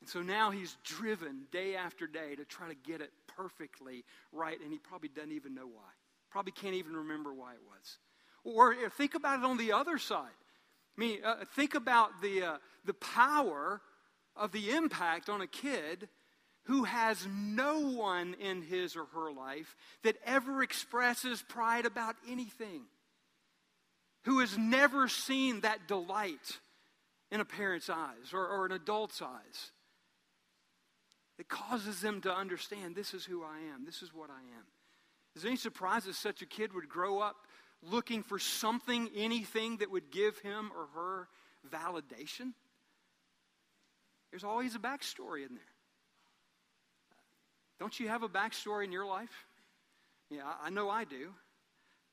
And 0.00 0.08
so 0.08 0.22
now 0.22 0.50
he's 0.50 0.76
driven 0.84 1.42
day 1.50 1.74
after 1.74 2.06
day 2.06 2.34
to 2.36 2.44
try 2.44 2.68
to 2.68 2.74
get 2.74 3.00
it 3.00 3.10
perfectly 3.36 4.04
right, 4.32 4.58
and 4.60 4.72
he 4.72 4.78
probably 4.78 5.08
doesn't 5.08 5.32
even 5.32 5.54
know 5.54 5.66
why. 5.66 5.90
Probably 6.30 6.52
can't 6.52 6.74
even 6.74 6.96
remember 6.96 7.32
why 7.34 7.54
it 7.54 7.60
was. 7.68 7.98
Or 8.44 8.74
think 8.90 9.14
about 9.14 9.40
it 9.40 9.44
on 9.44 9.58
the 9.58 9.72
other 9.72 9.98
side. 9.98 10.28
I 10.96 11.00
mean, 11.00 11.18
uh, 11.24 11.44
think 11.54 11.74
about 11.74 12.22
the, 12.22 12.42
uh, 12.42 12.56
the 12.84 12.94
power 12.94 13.80
of 14.36 14.52
the 14.52 14.70
impact 14.70 15.28
on 15.28 15.40
a 15.40 15.46
kid 15.46 16.08
who 16.68 16.84
has 16.84 17.26
no 17.26 17.80
one 17.80 18.36
in 18.40 18.60
his 18.60 18.94
or 18.94 19.06
her 19.14 19.32
life 19.32 19.74
that 20.02 20.16
ever 20.24 20.62
expresses 20.62 21.42
pride 21.48 21.86
about 21.86 22.14
anything, 22.28 22.82
who 24.24 24.40
has 24.40 24.56
never 24.58 25.08
seen 25.08 25.62
that 25.62 25.88
delight 25.88 26.60
in 27.32 27.40
a 27.40 27.44
parent's 27.44 27.88
eyes 27.88 28.34
or, 28.34 28.46
or 28.46 28.66
an 28.66 28.72
adult's 28.72 29.22
eyes 29.22 29.72
that 31.38 31.48
causes 31.48 32.02
them 32.02 32.20
to 32.20 32.34
understand 32.34 32.94
this 32.94 33.14
is 33.14 33.24
who 33.24 33.42
I 33.42 33.60
am, 33.74 33.86
this 33.86 34.02
is 34.02 34.12
what 34.12 34.28
I 34.28 34.40
am. 34.40 34.66
Is 35.36 35.42
there 35.42 35.50
any 35.50 35.56
surprise 35.56 36.04
that 36.04 36.16
such 36.16 36.42
a 36.42 36.46
kid 36.46 36.74
would 36.74 36.90
grow 36.90 37.18
up 37.18 37.36
looking 37.82 38.22
for 38.22 38.38
something, 38.38 39.08
anything 39.16 39.78
that 39.78 39.90
would 39.90 40.10
give 40.10 40.38
him 40.40 40.70
or 40.76 40.88
her 40.94 41.28
validation? 41.72 42.52
There's 44.30 44.44
always 44.44 44.74
a 44.74 44.78
backstory 44.78 45.46
in 45.46 45.54
there. 45.54 45.77
Don't 47.78 47.98
you 48.00 48.08
have 48.08 48.22
a 48.22 48.28
backstory 48.28 48.84
in 48.84 48.92
your 48.92 49.06
life? 49.06 49.46
Yeah, 50.30 50.42
I 50.62 50.70
know 50.70 50.90
I 50.90 51.04
do. 51.04 51.32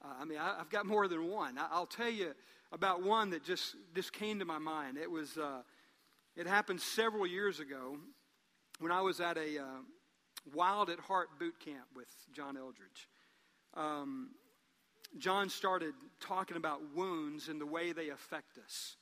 Uh, 0.04 0.14
I 0.22 0.26
mean, 0.26 0.38
I, 0.38 0.58
have 0.58 0.70
got 0.70 0.86
more 0.86 1.08
than 1.08 1.28
one. 1.30 1.58
I, 1.58 1.80
will 1.80 1.86
tell 1.86 2.10
you 2.10 2.34
about 2.72 3.04
one 3.04 3.32
that 3.32 3.44
just, 3.44 3.76
just 3.96 4.14
came 4.14 4.40
to 4.40 4.46
my 4.46 4.60
mind. 4.60 4.98
It 4.98 5.10
was, 5.10 5.38
uh, 5.38 5.62
it 6.36 6.48
happened 6.48 6.82
several 6.82 7.26
years 7.26 7.60
ago 7.60 7.98
when 8.80 8.92
I 8.92 9.02
was 9.02 9.20
at 9.20 9.38
a 9.38 9.60
uh, 9.60 9.66
Wild 10.54 10.90
at 10.90 11.00
Heart 11.00 11.40
boot 11.40 11.60
camp 11.60 11.88
with 11.96 12.10
John 12.34 12.56
Eldredge. 12.56 13.08
Um, 13.74 14.30
John 15.18 15.50
started 15.50 15.94
talking 16.20 16.58
about 16.58 16.82
wounds 16.96 17.48
and 17.48 17.60
the 17.60 17.66
way 17.66 17.92
they 17.92 18.10
affect 18.10 18.58
us. 18.58 18.98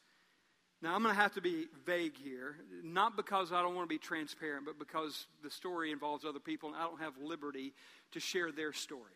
Now, 0.83 0.95
I'm 0.95 1.01
going 1.01 1.15
to 1.15 1.21
have 1.21 1.33
to 1.35 1.41
be 1.41 1.67
vague 1.85 2.17
here, 2.21 2.57
not 2.83 3.15
because 3.15 3.53
I 3.53 3.61
don't 3.61 3.73
want 3.73 3.87
to 3.87 3.93
be 3.95 3.97
transparent, 3.97 4.65
but 4.65 4.77
because 4.77 5.27
the 5.41 5.49
story 5.49 5.93
involves 5.93 6.25
other 6.25 6.41
people 6.41 6.67
and 6.67 6.77
I 6.77 6.81
don't 6.81 6.99
have 6.99 7.13
liberty 7.23 7.71
to 8.11 8.19
share 8.19 8.51
their 8.51 8.73
story. 8.73 9.13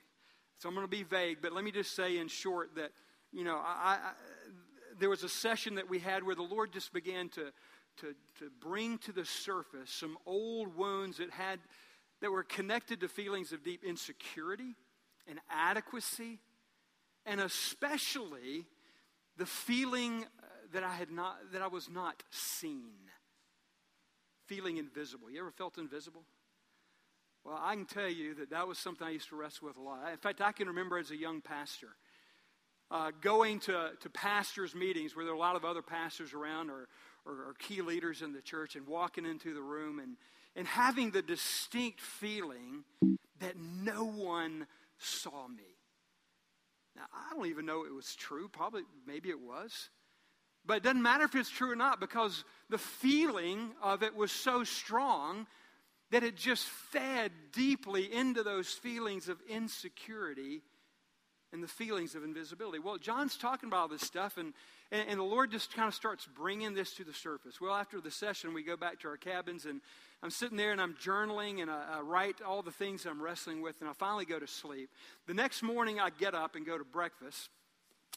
So 0.60 0.70
I'm 0.70 0.76
going 0.76 0.88
to 0.88 0.90
be 0.90 1.04
vague, 1.04 1.40
but 1.42 1.52
let 1.52 1.66
me 1.66 1.72
just 1.72 1.94
say 1.94 2.20
in 2.20 2.30
short 2.30 2.76
that, 2.76 2.92
you 3.34 3.44
know, 3.44 3.58
I, 3.58 3.98
I, 4.02 4.12
there 4.98 5.10
was 5.10 5.24
a 5.24 5.30
session 5.30 5.76
that 5.76 5.90
we 5.90 6.00
had 6.00 6.24
where 6.24 6.36
the 6.36 6.42
Lord 6.42 6.72
just 6.72 6.94
began 6.94 7.28
to 7.30 7.52
to, 8.02 8.14
to 8.38 8.52
bring 8.62 9.00
to 9.00 9.12
the 9.12 9.26
surface 9.26 9.90
some 9.90 10.18
old 10.28 10.78
wounds 10.78 11.18
that 11.18 11.32
had 11.32 11.60
that 12.22 12.32
were 12.32 12.44
connected 12.44 13.00
to 13.02 13.08
feelings 13.08 13.52
of 13.52 13.64
deep 13.64 13.84
insecurity 13.84 14.76
and 15.28 15.40
adequacy 15.50 16.38
and 17.26 17.42
especially 17.42 18.68
the 19.38 19.48
feeling 19.48 20.26
that 20.74 20.84
I 20.84 20.94
had 20.94 21.12
not 21.12 21.38
that 21.54 21.62
I 21.62 21.68
was 21.68 21.90
not 21.90 22.24
seen 22.32 22.94
feeling 24.46 24.78
invisible 24.78 25.30
you 25.30 25.40
ever 25.40 25.52
felt 25.52 25.78
invisible 25.78 26.24
well 27.44 27.60
I 27.62 27.76
can 27.76 27.86
tell 27.86 28.10
you 28.10 28.36
that 28.36 28.50
that 28.52 28.68
was 28.68 28.78
something 28.78 29.06
I 29.06 29.12
used 29.12 29.30
to 29.30 29.36
wrestle 29.36 29.68
with 29.68 29.78
a 29.78 29.82
lot 29.82 30.12
in 30.12 30.18
fact 30.18 30.42
I 30.42 30.52
can 30.52 30.68
remember 30.68 30.98
as 30.98 31.12
a 31.12 31.18
young 31.18 31.42
pastor 31.42 31.90
uh, 32.90 33.12
going 33.22 33.60
to, 33.60 33.92
to 34.00 34.10
pastors' 34.10 34.74
meetings 34.74 35.16
where 35.16 35.26
there 35.26 35.34
are 35.34 35.38
a 35.38 35.40
lot 35.40 35.56
of 35.56 35.66
other 35.66 35.82
pastors 35.82 36.34
around 36.34 36.70
or, 36.70 36.88
or, 37.26 37.34
or 37.34 37.56
key 37.60 37.82
leaders 37.82 38.22
in 38.22 38.34
the 38.34 38.42
church 38.42 38.76
and 38.76 38.88
walking 38.88 39.26
into 39.26 39.54
the 39.54 39.62
room 39.62 40.00
and, 40.00 40.16
and 40.56 40.68
having 40.68 41.12
the 41.12 41.22
distinct 41.22 42.00
feeling 42.00 42.84
that 43.40 43.56
no 43.58 44.06
one 44.06 44.68
saw 44.98 45.48
me. 45.48 45.64
Now, 46.96 47.04
I 47.14 47.36
don't 47.36 47.48
even 47.48 47.66
know 47.66 47.86
it 47.86 47.94
was 47.94 48.16
true. 48.16 48.48
Probably, 48.48 48.84
maybe 49.06 49.30
it 49.30 49.40
was. 49.40 49.90
But 50.68 50.78
it 50.78 50.84
doesn't 50.84 51.02
matter 51.02 51.24
if 51.24 51.34
it's 51.34 51.50
true 51.50 51.72
or 51.72 51.76
not 51.76 52.00
because 52.02 52.44
the 52.70 52.78
feeling 52.78 53.72
of 53.82 54.04
it 54.04 54.14
was 54.16 54.32
so 54.32 54.66
strong 54.66 55.48
that 56.12 56.24
it 56.24 56.36
just 56.36 56.66
fed 56.66 57.32
deeply 57.54 58.14
into 58.14 58.44
those 58.44 58.68
feelings 58.68 59.30
of 59.30 59.40
insecurity 59.50 60.62
and 61.54 61.64
the 61.64 61.68
feelings 61.68 62.16
of 62.16 62.24
invisibility. 62.24 62.80
Well, 62.80 62.98
John's 62.98 63.38
talking 63.38 63.68
about 63.68 63.80
all 63.80 63.88
this 63.88 64.02
stuff, 64.02 64.38
and, 64.38 64.54
and, 64.92 65.10
and, 65.10 65.20
the 65.20 65.24
Lord 65.24 65.50
just 65.50 65.74
kind 65.74 65.88
of 65.88 65.94
starts 65.94 66.26
bringing 66.26 66.74
this 66.74 66.94
to 66.96 67.06
the 67.06 67.14
surface. 67.14 67.62
Well, 67.62 67.74
after 67.74 68.02
the 68.02 68.12
session, 68.12 68.54
we 68.54 68.64
go 68.64 68.76
back 68.76 69.00
to 69.02 69.08
our 69.08 69.18
cabins, 69.18 69.66
and 69.66 69.80
I'm 70.22 70.30
sitting 70.30 70.58
there 70.58 70.74
and 70.74 70.82
I'm 70.82 70.96
journaling, 70.96 71.62
and 71.62 71.72
I, 71.72 72.00
I 72.00 72.02
write 72.02 72.42
all 72.42 72.62
the 72.62 72.72
things 72.72 73.06
I'm 73.06 73.22
wrestling 73.22 73.62
with, 73.62 73.80
and 73.80 73.90
I 73.90 73.94
finally 73.94 74.26
go 74.26 74.40
to 74.40 74.48
sleep. 74.48 74.90
The 75.26 75.34
next 75.34 75.64
morning, 75.64 76.02
I 76.02 76.10
get 76.10 76.36
up 76.36 76.56
and 76.56 76.66
go 76.66 76.78
to 76.78 76.84
breakfast. 76.84 77.50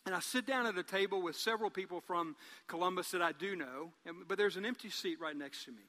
And 0.07 0.15
I 0.15 0.21
sit 0.21 0.47
down 0.47 0.67
at 0.67 0.79
a 0.79 0.83
table 0.83 1.23
with 1.23 1.37
several 1.37 1.71
people 1.71 2.01
from 2.01 2.37
Columbus 2.67 3.11
that 3.11 3.23
I 3.23 3.33
do 3.33 3.55
know, 3.55 3.93
but 4.27 4.39
there's 4.39 4.57
an 4.57 4.65
empty 4.65 4.91
seat 4.91 5.21
right 5.21 5.37
next 5.37 5.65
to 5.65 5.73
me 5.73 5.83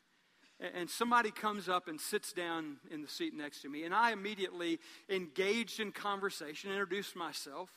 and 0.76 0.90
somebody 0.90 1.32
comes 1.32 1.68
up 1.68 1.88
and 1.88 2.00
sits 2.00 2.34
down 2.34 2.78
in 2.92 3.02
the 3.02 3.08
seat 3.08 3.34
next 3.34 3.62
to 3.62 3.70
me, 3.70 3.84
and 3.84 3.94
I 3.94 4.12
immediately 4.12 4.80
engaged 5.10 5.80
in 5.80 5.92
conversation, 5.92 6.72
introduced 6.72 7.16
myself, 7.16 7.70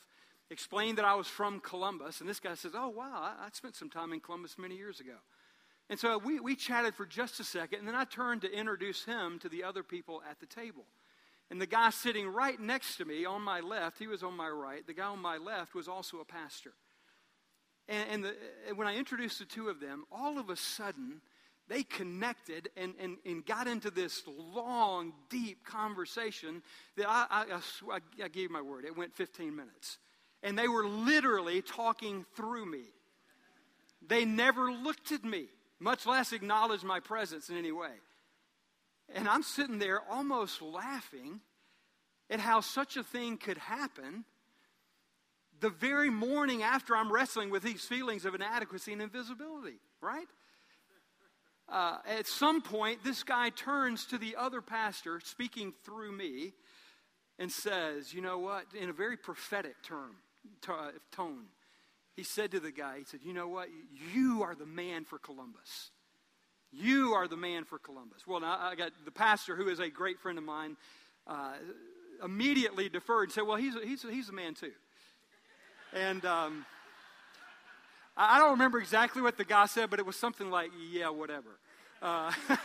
explained 0.51 0.99
that 0.99 1.05
I 1.05 1.15
was 1.15 1.27
from 1.27 1.61
Columbus, 1.61 2.21
and 2.21 2.29
this 2.29 2.41
guy 2.41 2.55
says, 2.55 2.73
Oh, 2.75 2.91
wow, 2.91 3.33
I, 3.41 3.49
spent 3.53 3.75
some 3.75 3.89
time 3.89 4.13
in 4.13 4.21
Columbus 4.21 4.57
many 4.59 4.77
years 4.77 5.01
ago. 5.01 5.17
And 5.89 5.99
so 5.99 6.19
we, 6.19 6.41
we 6.41 6.57
chatted 6.57 6.95
for 6.95 7.07
just 7.07 7.41
a 7.41 7.45
second, 7.45 7.81
and 7.81 7.89
then 7.89 7.95
I 7.95 8.05
turned 8.05 8.43
to 8.43 8.53
introduce 8.53 9.05
him 9.05 9.39
to 9.41 9.49
the 9.49 9.65
other 9.65 9.83
people 9.83 10.23
at 10.29 10.41
the 10.41 10.47
table. 10.47 10.85
And 11.51 11.61
the 11.61 11.67
guy 11.67 11.91
sitting 11.91 12.27
right 12.29 12.59
next 12.59 12.97
to 12.97 13.05
me 13.05 13.25
on 13.25 13.43
my 13.43 13.61
left, 13.61 13.99
he 13.99 14.07
was 14.07 14.23
on 14.23 14.37
my 14.37 14.49
right, 14.49 14.87
the 14.87 14.95
guy 14.95 15.07
on 15.07 15.21
my 15.21 15.37
left 15.37 15.75
was 15.75 15.89
also 15.89 16.19
a 16.21 16.25
pastor. 16.25 16.73
And, 17.89 18.09
and, 18.11 18.25
the, 18.25 18.75
when 18.75 18.87
I 18.87 18.97
introduced 18.97 19.39
the 19.39 19.45
two 19.45 19.69
of 19.69 19.79
them, 19.79 20.05
all 20.11 20.39
of 20.39 20.49
a 20.49 20.57
sudden, 20.57 21.21
they 21.69 21.83
connected 21.83 22.71
and, 22.77 22.95
and, 22.99 23.17
and 23.25 23.45
got 23.45 23.67
into 23.67 23.91
this 23.91 24.23
long, 24.27 25.13
deep 25.31 25.65
conversation 25.65 26.63
that 26.97 27.09
I, 27.09 27.27
I, 27.31 27.61
I, 27.91 27.99
I 28.25 28.29
gave 28.29 28.51
my 28.51 28.63
word. 28.63 28.85
It 28.85 28.97
went 28.97 29.15
15 29.15 29.55
minutes. 29.55 29.99
And 30.43 30.59
they 30.59 30.69
were 30.69 30.87
literally 30.87 31.63
talking 31.63 32.25
through 32.37 32.67
me. 32.67 32.85
They 34.07 34.25
never 34.27 34.73
looked 34.73 35.13
at 35.13 35.25
me, 35.25 35.47
much 35.81 36.07
less 36.07 36.33
acknowledged 36.33 36.85
my 36.85 37.01
presence 37.01 37.49
in 37.49 37.57
any 37.57 37.73
way. 37.73 37.93
And 39.13 39.29
I'm 39.29 39.43
sitting 39.43 39.79
there 39.79 40.01
almost 40.11 40.63
laughing 40.63 41.41
at 42.31 42.41
how 42.41 42.61
such 42.61 42.97
a 42.97 43.03
thing 43.03 43.37
could 43.37 43.59
happen 43.59 44.25
the 45.61 45.71
very 45.71 46.11
morning 46.11 46.63
after 46.63 46.97
I'm 46.97 47.13
wrestling 47.13 47.51
with 47.51 47.63
these 47.63 47.85
feelings 47.85 48.25
of 48.25 48.35
inadequacy 48.35 48.93
and 48.93 49.03
invisibility, 49.03 49.79
right? 50.01 50.27
uh, 51.69 51.99
at 52.07 52.27
some 52.27 52.61
point, 52.61 53.03
this 53.05 53.23
guy 53.23 53.51
turns 53.51 54.05
to 54.07 54.19
the 54.19 54.37
other 54.37 54.61
pastor, 54.61 55.21
speaking 55.25 55.73
through 55.85 56.13
me, 56.13 56.53
and 57.39 57.51
says, 57.51 58.13
You 58.13 58.21
know 58.21 58.39
what? 58.39 58.67
In 58.79 58.91
a 58.91 58.93
very 58.93 59.17
prophetic 59.17 59.77
term, 59.83 60.17
t- 60.61 60.73
uh, 60.73 60.91
tone, 61.11 61.47
he 62.15 62.23
said 62.23 62.51
to 62.53 62.61
the 62.61 62.71
guy, 62.71 62.99
He 62.99 63.05
said, 63.05 63.21
You 63.23 63.33
know 63.33 63.49
what? 63.49 63.69
You 64.13 64.43
are 64.43 64.55
the 64.55 64.67
man 64.67 65.05
for 65.05 65.19
Columbus. 65.19 65.91
You 66.77 67.15
are 67.15 67.29
the 67.29 67.37
man 67.37 67.65
for 67.65 67.79
Columbus. 67.79 68.27
Well, 68.27 68.41
now 68.41 68.59
I 68.61 68.75
got 68.75 68.93
the 69.05 69.11
pastor, 69.11 69.55
who 69.57 69.69
is 69.69 69.79
a 69.79 69.89
great 69.89 70.19
friend 70.19 70.39
of 70.39 70.45
mine, 70.45 70.77
uh, 71.27 71.53
immediately 72.25 72.89
deferred 72.89 73.25
and 73.25 73.33
said, 73.33 73.45
Well, 73.45 73.57
he's, 73.57 73.75
he's, 73.85 74.03
he's 74.03 74.33
man 74.33 74.55
too. 74.55 74.73
And. 75.93 76.25
Um, 76.25 76.67
I 78.17 78.39
don't 78.39 78.53
remember 78.53 78.79
exactly 78.79 79.23
what 79.23 79.37
the 79.37 79.45
guy 79.45 79.67
said, 79.67 79.91
but 79.91 79.99
it 79.99 80.07
was 80.07 80.15
something 80.15 80.49
like, 80.49 80.71
yeah, 80.91 81.09
whatever. 81.09 81.59
Uh, 82.01 82.33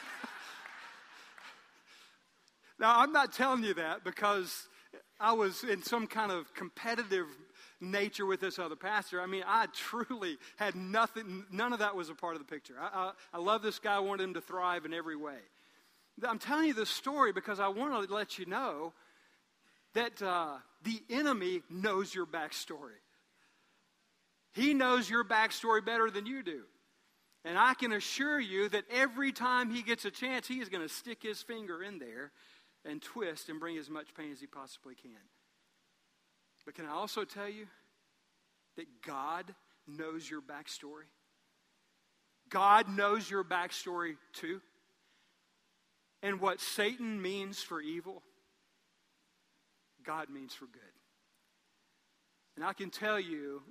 now, 2.79 2.99
I'm 2.99 3.11
not 3.11 3.33
telling 3.33 3.63
you 3.63 3.73
that 3.73 4.03
because 4.03 4.67
I 5.19 5.33
was 5.33 5.63
in 5.63 5.81
some 5.81 6.05
kind 6.05 6.31
of 6.31 6.53
competitive 6.53 7.25
nature 7.81 8.25
with 8.25 8.41
this 8.41 8.59
other 8.59 8.75
pastor. 8.75 9.21
I 9.21 9.25
mean, 9.25 9.43
I 9.45 9.67
truly 9.73 10.37
had 10.57 10.75
nothing, 10.75 11.45
none 11.51 11.73
of 11.73 11.79
that 11.79 11.95
was 11.95 12.09
a 12.09 12.15
part 12.15 12.35
of 12.35 12.39
the 12.39 12.51
picture. 12.51 12.75
I, 12.79 12.87
I, 12.87 13.11
I 13.33 13.37
love 13.39 13.61
this 13.61 13.79
guy, 13.79 13.95
I 13.95 13.99
wanted 13.99 14.23
him 14.23 14.33
to 14.35 14.41
thrive 14.41 14.85
in 14.85 14.93
every 14.93 15.15
way. 15.15 15.37
I'm 16.27 16.39
telling 16.39 16.67
you 16.67 16.73
this 16.73 16.89
story 16.89 17.31
because 17.31 17.59
I 17.59 17.69
want 17.69 18.07
to 18.07 18.13
let 18.13 18.37
you 18.37 18.45
know 18.45 18.93
that 19.93 20.21
uh, 20.21 20.57
the 20.83 21.01
enemy 21.09 21.61
knows 21.69 22.13
your 22.13 22.25
backstory. 22.25 22.99
He 24.53 24.73
knows 24.73 25.09
your 25.09 25.23
backstory 25.23 25.85
better 25.85 26.09
than 26.09 26.25
you 26.25 26.43
do. 26.43 26.63
And 27.45 27.57
I 27.57 27.73
can 27.73 27.93
assure 27.93 28.39
you 28.39 28.67
that 28.69 28.83
every 28.91 29.31
time 29.31 29.71
he 29.71 29.81
gets 29.81 30.03
a 30.05 30.11
chance, 30.11 30.47
he 30.47 30.59
is 30.59 30.67
going 30.67 30.85
to 30.85 30.93
stick 30.93 31.23
his 31.23 31.41
finger 31.41 31.81
in 31.81 31.99
there 31.99 32.31
and 32.83 33.01
twist 33.01 33.49
and 33.49 33.59
bring 33.59 33.77
as 33.77 33.89
much 33.89 34.13
pain 34.13 34.31
as 34.31 34.41
he 34.41 34.47
possibly 34.47 34.95
can. 34.95 35.11
But 36.69 36.75
can 36.75 36.85
I 36.85 36.91
also 36.91 37.23
tell 37.23 37.49
you 37.49 37.65
that 38.75 38.85
God 39.03 39.55
knows 39.87 40.29
your 40.29 40.39
backstory? 40.39 41.09
God 42.47 42.87
knows 42.95 43.27
your 43.27 43.43
backstory 43.43 44.17
too. 44.33 44.61
And 46.21 46.39
what 46.39 46.61
Satan 46.61 47.19
means 47.23 47.63
for 47.63 47.81
evil, 47.81 48.21
God 50.05 50.29
means 50.29 50.53
for 50.53 50.65
good. 50.65 50.93
And 52.55 52.63
I 52.63 52.73
can 52.73 52.91
tell 52.91 53.19
you 53.19 53.63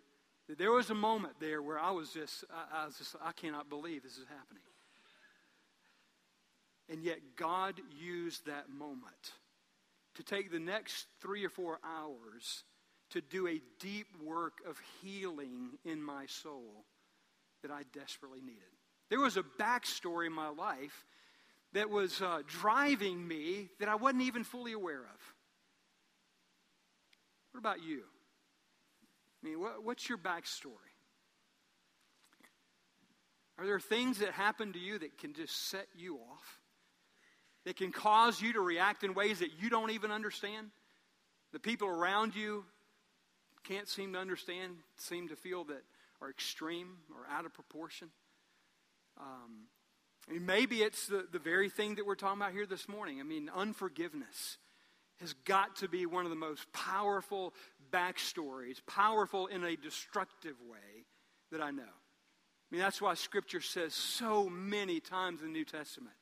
that 0.49 0.59
there 0.59 0.73
was 0.73 0.91
a 0.91 0.95
moment 0.95 1.35
there 1.39 1.63
where 1.63 1.79
I 1.79 1.93
was 1.93 2.11
just, 2.11 2.43
I, 2.53 2.83
I 2.83 2.87
was 2.87 2.99
just, 2.99 3.15
I 3.25 3.31
cannot 3.31 3.69
believe 3.69 4.03
this 4.03 4.19
is 4.19 4.27
happening. 4.29 4.65
And 6.89 7.05
yet 7.05 7.19
God 7.37 7.81
used 7.97 8.47
that 8.47 8.69
moment 8.69 9.35
to 10.17 10.25
take 10.25 10.51
the 10.51 10.59
next 10.59 11.07
three 11.21 11.45
or 11.45 11.49
four 11.49 11.79
hours 11.85 12.65
to 13.11 13.21
do 13.21 13.49
a 13.49 13.61
deep 13.81 14.07
work 14.25 14.59
of 14.69 14.79
healing 15.01 15.71
in 15.85 16.03
my 16.03 16.27
soul 16.27 16.85
that 17.63 17.71
I 17.71 17.83
desperately 17.93 18.41
needed. 18.41 18.63
There 19.09 19.21
was 19.21 19.37
a 19.37 19.43
backstory 19.59 20.27
in 20.27 20.33
my 20.33 20.49
life 20.49 21.07
that 21.73 21.91
was 21.91 22.21
uh, 22.21 22.43
driving 22.47 23.27
me 23.27 23.69
that 23.81 23.89
I 23.89 23.95
wasn't 23.95 24.23
even 24.23 24.45
fully 24.45 24.73
aware 24.73 25.01
of. 25.01 25.35
What 27.53 27.59
about 27.59 27.83
you? 27.83 28.03
I 29.43 29.49
mean, 29.49 29.61
what, 29.61 29.85
what's 29.85 30.09
your 30.09 30.19
backstory? 30.19 30.71
Are 33.59 33.67
there 33.67 33.81
things 33.81 34.19
that 34.19 34.31
happen 34.31 34.73
to 34.73 34.79
you 34.79 34.99
that 34.99 35.19
can 35.19 35.35
just 35.35 35.69
set 35.69 35.87
you 35.97 36.17
off? 36.17 36.61
That 37.65 37.77
can 37.77 37.91
cause 37.91 38.41
you 38.41 38.53
to 38.53 38.61
react 38.61 39.03
in 39.03 39.15
ways 39.15 39.41
that 39.41 39.51
you 39.61 39.69
don't 39.69 39.91
even 39.91 40.11
understand? 40.11 40.69
The 41.53 41.59
people 41.59 41.89
around 41.89 42.37
you 42.37 42.65
can't 43.69 43.89
seem 43.89 44.15
to 44.15 44.19
understand, 44.19 44.77
seem 44.97 45.29
to 45.29 45.37
feel 45.37 45.65
that 45.65 45.83
are 46.21 46.31
extreme 46.31 46.97
or 47.11 47.31
out 47.31 47.45
of 47.45 47.53
proportion? 47.53 48.09
Um, 49.21 49.67
I 50.29 50.33
mean, 50.33 50.47
maybe 50.47 50.83
it's 50.83 51.07
the, 51.07 51.27
the 51.31 51.39
very 51.39 51.69
thing 51.69 51.97
that 51.97 52.07
we're 52.07 52.15
talking 52.15 52.41
about 52.41 52.53
here 52.53 52.67
this 52.67 52.89
morning. 52.89 53.21
I 53.21 53.25
mean, 53.25 53.51
unforgiveness 53.55 54.59
has 55.21 55.35
got 55.45 55.77
to 55.77 55.89
be 55.89 56.07
one 56.07 56.25
of 56.25 56.31
the 56.31 56.37
most 56.37 56.73
powerful 56.73 57.53
backstories, 57.93 58.79
powerful 58.87 59.47
in 59.47 59.65
a 59.65 59.77
destructive 59.77 60.57
way 60.69 61.05
that 61.51 61.61
I 61.61 61.71
know. 61.71 61.83
I 61.83 62.75
mean, 62.75 62.81
that's 62.81 63.01
why 63.01 63.15
Scripture 63.15 63.61
says 63.61 63.95
so 63.95 64.49
many 64.49 65.01
times 65.01 65.41
in 65.41 65.49
the 65.49 65.53
New 65.53 65.65
Testament 65.65 66.15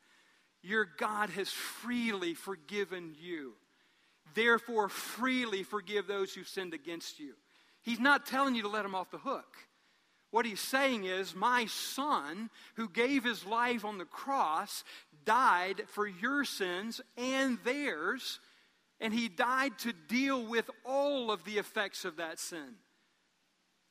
Your 0.62 0.87
God 0.98 1.30
has 1.30 1.50
freely 1.50 2.35
forgiven 2.35 3.14
you. 3.20 3.54
Therefore, 4.34 4.88
freely 4.88 5.62
forgive 5.62 6.06
those 6.06 6.34
who 6.34 6.44
sinned 6.44 6.74
against 6.74 7.18
you. 7.18 7.34
He's 7.82 8.00
not 8.00 8.26
telling 8.26 8.54
you 8.54 8.62
to 8.62 8.68
let 8.68 8.82
them 8.82 8.94
off 8.94 9.10
the 9.10 9.18
hook. 9.18 9.56
What 10.30 10.44
he's 10.44 10.60
saying 10.60 11.04
is, 11.04 11.34
My 11.34 11.66
son, 11.66 12.50
who 12.74 12.88
gave 12.88 13.24
his 13.24 13.46
life 13.46 13.84
on 13.84 13.98
the 13.98 14.04
cross, 14.04 14.84
died 15.24 15.82
for 15.88 16.06
your 16.06 16.44
sins 16.44 17.00
and 17.16 17.58
theirs 17.64 18.40
and 19.00 19.12
he 19.12 19.28
died 19.28 19.78
to 19.80 19.92
deal 19.92 20.44
with 20.44 20.70
all 20.84 21.30
of 21.30 21.44
the 21.44 21.58
effects 21.58 22.04
of 22.04 22.16
that 22.16 22.38
sin. 22.38 22.76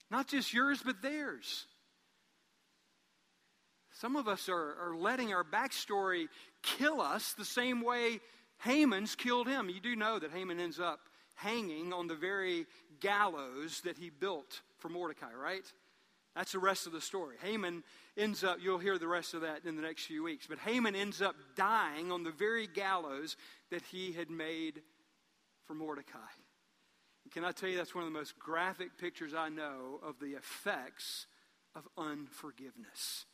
Not 0.09 0.27
just 0.27 0.53
yours, 0.53 0.81
but 0.83 1.01
theirs. 1.01 1.65
Some 3.91 4.15
of 4.15 4.27
us 4.27 4.49
are, 4.49 4.75
are 4.81 4.95
letting 4.97 5.33
our 5.33 5.43
backstory 5.43 6.27
kill 6.61 7.01
us 7.01 7.33
the 7.33 7.45
same 7.45 7.81
way 7.81 8.19
Haman's 8.63 9.15
killed 9.15 9.47
him. 9.47 9.69
You 9.69 9.79
do 9.79 9.95
know 9.95 10.19
that 10.19 10.31
Haman 10.31 10.59
ends 10.59 10.79
up 10.79 10.99
hanging 11.35 11.93
on 11.93 12.07
the 12.07 12.15
very 12.15 12.65
gallows 12.99 13.81
that 13.81 13.97
he 13.97 14.09
built 14.09 14.61
for 14.77 14.89
Mordecai, 14.89 15.33
right? 15.33 15.65
That's 16.35 16.51
the 16.51 16.59
rest 16.59 16.85
of 16.85 16.91
the 16.91 17.01
story. 17.01 17.37
Haman 17.41 17.83
ends 18.17 18.43
up, 18.43 18.57
you'll 18.61 18.77
hear 18.77 18.97
the 18.97 19.07
rest 19.07 19.33
of 19.33 19.41
that 19.41 19.65
in 19.65 19.75
the 19.75 19.81
next 19.81 20.05
few 20.05 20.23
weeks, 20.23 20.47
but 20.47 20.59
Haman 20.59 20.95
ends 20.95 21.21
up 21.21 21.35
dying 21.55 22.11
on 22.11 22.23
the 22.23 22.31
very 22.31 22.67
gallows 22.67 23.37
that 23.71 23.81
he 23.83 24.11
had 24.11 24.29
made 24.29 24.81
for 25.65 25.73
Mordecai. 25.73 26.19
And 27.23 27.33
Can 27.33 27.45
I 27.45 27.51
tell 27.51 27.69
you 27.69 27.77
that's 27.77 27.95
one 27.95 28.03
of 28.03 28.11
the 28.11 28.17
most 28.17 28.37
graphic 28.37 28.97
pictures 28.97 29.33
I 29.33 29.49
know 29.49 29.99
of 30.03 30.19
the 30.19 30.35
effects 30.35 31.25
of 31.73 31.87
unforgiveness? 31.97 33.25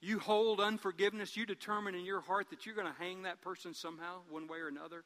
You 0.00 0.18
hold 0.18 0.60
unforgiveness, 0.60 1.36
you 1.36 1.44
determine 1.44 1.94
in 1.94 2.04
your 2.04 2.22
heart 2.22 2.48
that 2.50 2.64
you're 2.64 2.74
going 2.74 2.86
to 2.86 2.98
hang 2.98 3.22
that 3.22 3.42
person 3.42 3.74
somehow, 3.74 4.20
one 4.30 4.46
way 4.46 4.58
or 4.58 4.68
another, 4.68 5.04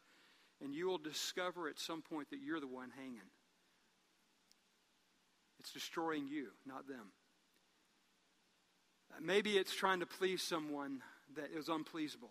and 0.63 0.73
you 0.73 0.87
will 0.87 0.99
discover 0.99 1.69
at 1.69 1.81
some 1.81 2.01
point 2.01 2.31
that 2.31 2.39
you're 2.41 2.61
the 2.61 2.69
one 2.69 2.91
hanging. 2.97 3.31
It's 5.59 5.73
destroying 5.73 6.29
you, 6.29 6.49
not 6.65 6.87
them. 6.87 7.13
Uh, 9.11 9.21
maybe 9.21 9.57
it's 9.57 9.75
trying 9.75 10.01
to 10.01 10.07
please 10.07 10.43
someone 10.43 11.03
that 11.35 11.51
is 11.57 11.69
unpleasable. 11.69 12.31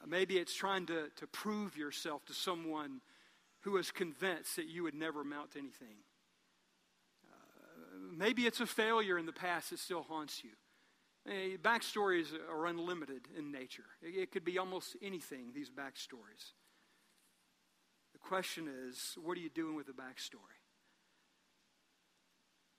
Uh, 0.00 0.06
maybe 0.06 0.38
it's 0.38 0.54
trying 0.54 0.86
to, 0.86 1.08
to 1.16 1.26
prove 1.26 1.76
yourself 1.76 2.24
to 2.26 2.32
someone 2.32 3.00
who 3.60 3.76
is 3.76 3.90
convinced 3.90 4.56
that 4.56 4.66
you 4.66 4.82
would 4.82 4.94
never 4.94 5.20
amount 5.20 5.52
to 5.52 5.58
anything. 5.58 5.98
Uh, 7.30 7.98
maybe 8.16 8.46
it's 8.46 8.60
a 8.60 8.66
failure 8.66 9.18
in 9.18 9.26
the 9.26 9.32
past 9.32 9.70
that 9.70 9.78
still 9.78 10.02
haunts 10.02 10.42
you. 10.42 10.50
Backstories 11.28 12.28
are 12.50 12.66
unlimited 12.66 13.28
in 13.36 13.52
nature. 13.52 13.84
It 14.02 14.32
could 14.32 14.44
be 14.44 14.58
almost 14.58 14.96
anything, 15.02 15.52
these 15.54 15.70
backstories. 15.70 16.54
The 18.12 18.18
question 18.18 18.68
is, 18.88 19.16
what 19.22 19.36
are 19.36 19.40
you 19.40 19.50
doing 19.50 19.76
with 19.76 19.86
the 19.86 19.92
backstory? 19.92 20.58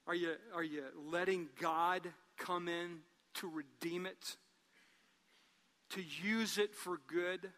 Are 0.08 0.16
you, 0.16 0.34
are 0.54 0.64
you 0.64 0.84
letting 1.12 1.50
God 1.60 2.12
come 2.38 2.68
in 2.68 3.00
to 3.36 3.48
redeem 3.48 4.06
it? 4.06 4.38
To 5.92 6.02
use 6.02 6.58
it 6.58 6.76
for 6.76 7.00
good? 7.08 7.52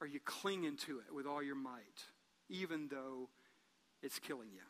Are 0.00 0.06
you 0.06 0.20
clinging 0.24 0.76
to 0.86 0.98
it 0.98 1.14
with 1.14 1.26
all 1.26 1.42
your 1.42 1.54
might, 1.54 2.04
even 2.48 2.88
though 2.88 3.28
it's 4.02 4.18
killing 4.18 4.48
you? 4.52 4.62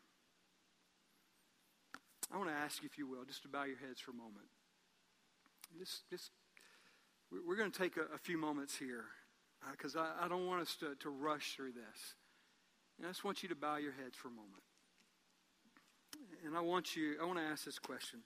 I 2.31 2.37
want 2.37 2.49
to 2.49 2.55
ask 2.55 2.81
you, 2.83 2.89
if 2.91 2.97
you 2.97 3.07
will, 3.07 3.25
just 3.25 3.41
to 3.43 3.47
bow 3.47 3.63
your 3.63 3.77
heads 3.77 3.99
for 3.99 4.11
a 4.11 4.15
moment. 4.15 4.45
Just, 5.77 6.09
just, 6.09 6.31
we're 7.31 7.55
going 7.55 7.71
to 7.71 7.77
take 7.77 7.97
a, 7.97 8.13
a 8.13 8.17
few 8.17 8.37
moments 8.37 8.75
here 8.77 9.05
because 9.71 9.95
uh, 9.95 10.05
I, 10.19 10.25
I 10.25 10.27
don't 10.27 10.47
want 10.47 10.61
us 10.61 10.75
to, 10.77 10.95
to 10.95 11.09
rush 11.09 11.55
through 11.55 11.73
this. 11.73 12.15
And 12.97 13.07
I 13.07 13.09
just 13.09 13.23
want 13.23 13.43
you 13.43 13.49
to 13.49 13.55
bow 13.55 13.77
your 13.77 13.93
heads 13.93 14.15
for 14.15 14.27
a 14.27 14.31
moment. 14.31 14.63
And 16.45 16.55
I 16.55 16.61
want 16.61 16.95
you, 16.95 17.15
I 17.21 17.25
want 17.25 17.39
to 17.39 17.45
ask 17.45 17.65
this 17.65 17.79
question. 17.79 18.19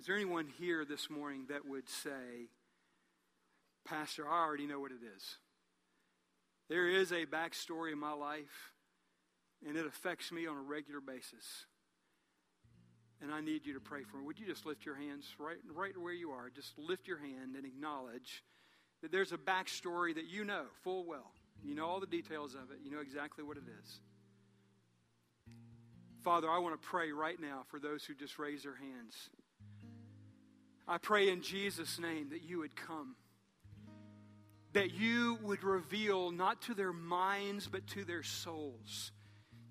Is 0.00 0.06
there 0.06 0.16
anyone 0.16 0.46
here 0.58 0.84
this 0.84 1.10
morning 1.10 1.46
that 1.48 1.66
would 1.66 1.88
say, 1.88 2.48
Pastor, 3.84 4.28
I 4.28 4.44
already 4.44 4.66
know 4.66 4.80
what 4.80 4.92
it 4.92 5.04
is? 5.16 5.36
There 6.68 6.88
is 6.88 7.12
a 7.12 7.26
backstory 7.26 7.92
in 7.92 7.98
my 7.98 8.12
life, 8.12 8.72
and 9.66 9.76
it 9.76 9.86
affects 9.86 10.30
me 10.30 10.46
on 10.46 10.56
a 10.56 10.60
regular 10.60 11.00
basis. 11.00 11.66
And 13.20 13.32
I 13.32 13.40
need 13.40 13.66
you 13.66 13.74
to 13.74 13.80
pray 13.80 14.04
for 14.04 14.18
me. 14.18 14.24
Would 14.26 14.38
you 14.38 14.46
just 14.46 14.64
lift 14.64 14.86
your 14.86 14.94
hands 14.94 15.26
right, 15.38 15.56
right 15.74 15.96
where 15.98 16.12
you 16.12 16.30
are? 16.30 16.50
Just 16.50 16.78
lift 16.78 17.08
your 17.08 17.18
hand 17.18 17.56
and 17.56 17.64
acknowledge 17.64 18.44
that 19.02 19.10
there's 19.10 19.32
a 19.32 19.38
backstory 19.38 20.14
that 20.14 20.26
you 20.26 20.44
know 20.44 20.64
full 20.82 21.04
well. 21.04 21.32
You 21.64 21.74
know 21.74 21.86
all 21.86 22.00
the 22.00 22.06
details 22.06 22.54
of 22.54 22.70
it, 22.70 22.78
you 22.84 22.90
know 22.90 23.00
exactly 23.00 23.42
what 23.42 23.56
it 23.56 23.64
is. 23.82 24.00
Father, 26.22 26.50
I 26.50 26.58
want 26.58 26.80
to 26.80 26.88
pray 26.88 27.10
right 27.12 27.40
now 27.40 27.62
for 27.68 27.80
those 27.80 28.04
who 28.04 28.14
just 28.14 28.38
raise 28.38 28.62
their 28.62 28.76
hands. 28.76 29.30
I 30.86 30.98
pray 30.98 31.28
in 31.28 31.42
Jesus' 31.42 31.98
name 31.98 32.30
that 32.30 32.42
you 32.42 32.58
would 32.58 32.74
come, 32.74 33.14
that 34.72 34.92
you 34.92 35.38
would 35.42 35.62
reveal 35.62 36.30
not 36.30 36.62
to 36.62 36.74
their 36.74 36.92
minds, 36.92 37.66
but 37.66 37.86
to 37.88 38.04
their 38.04 38.22
souls, 38.22 39.12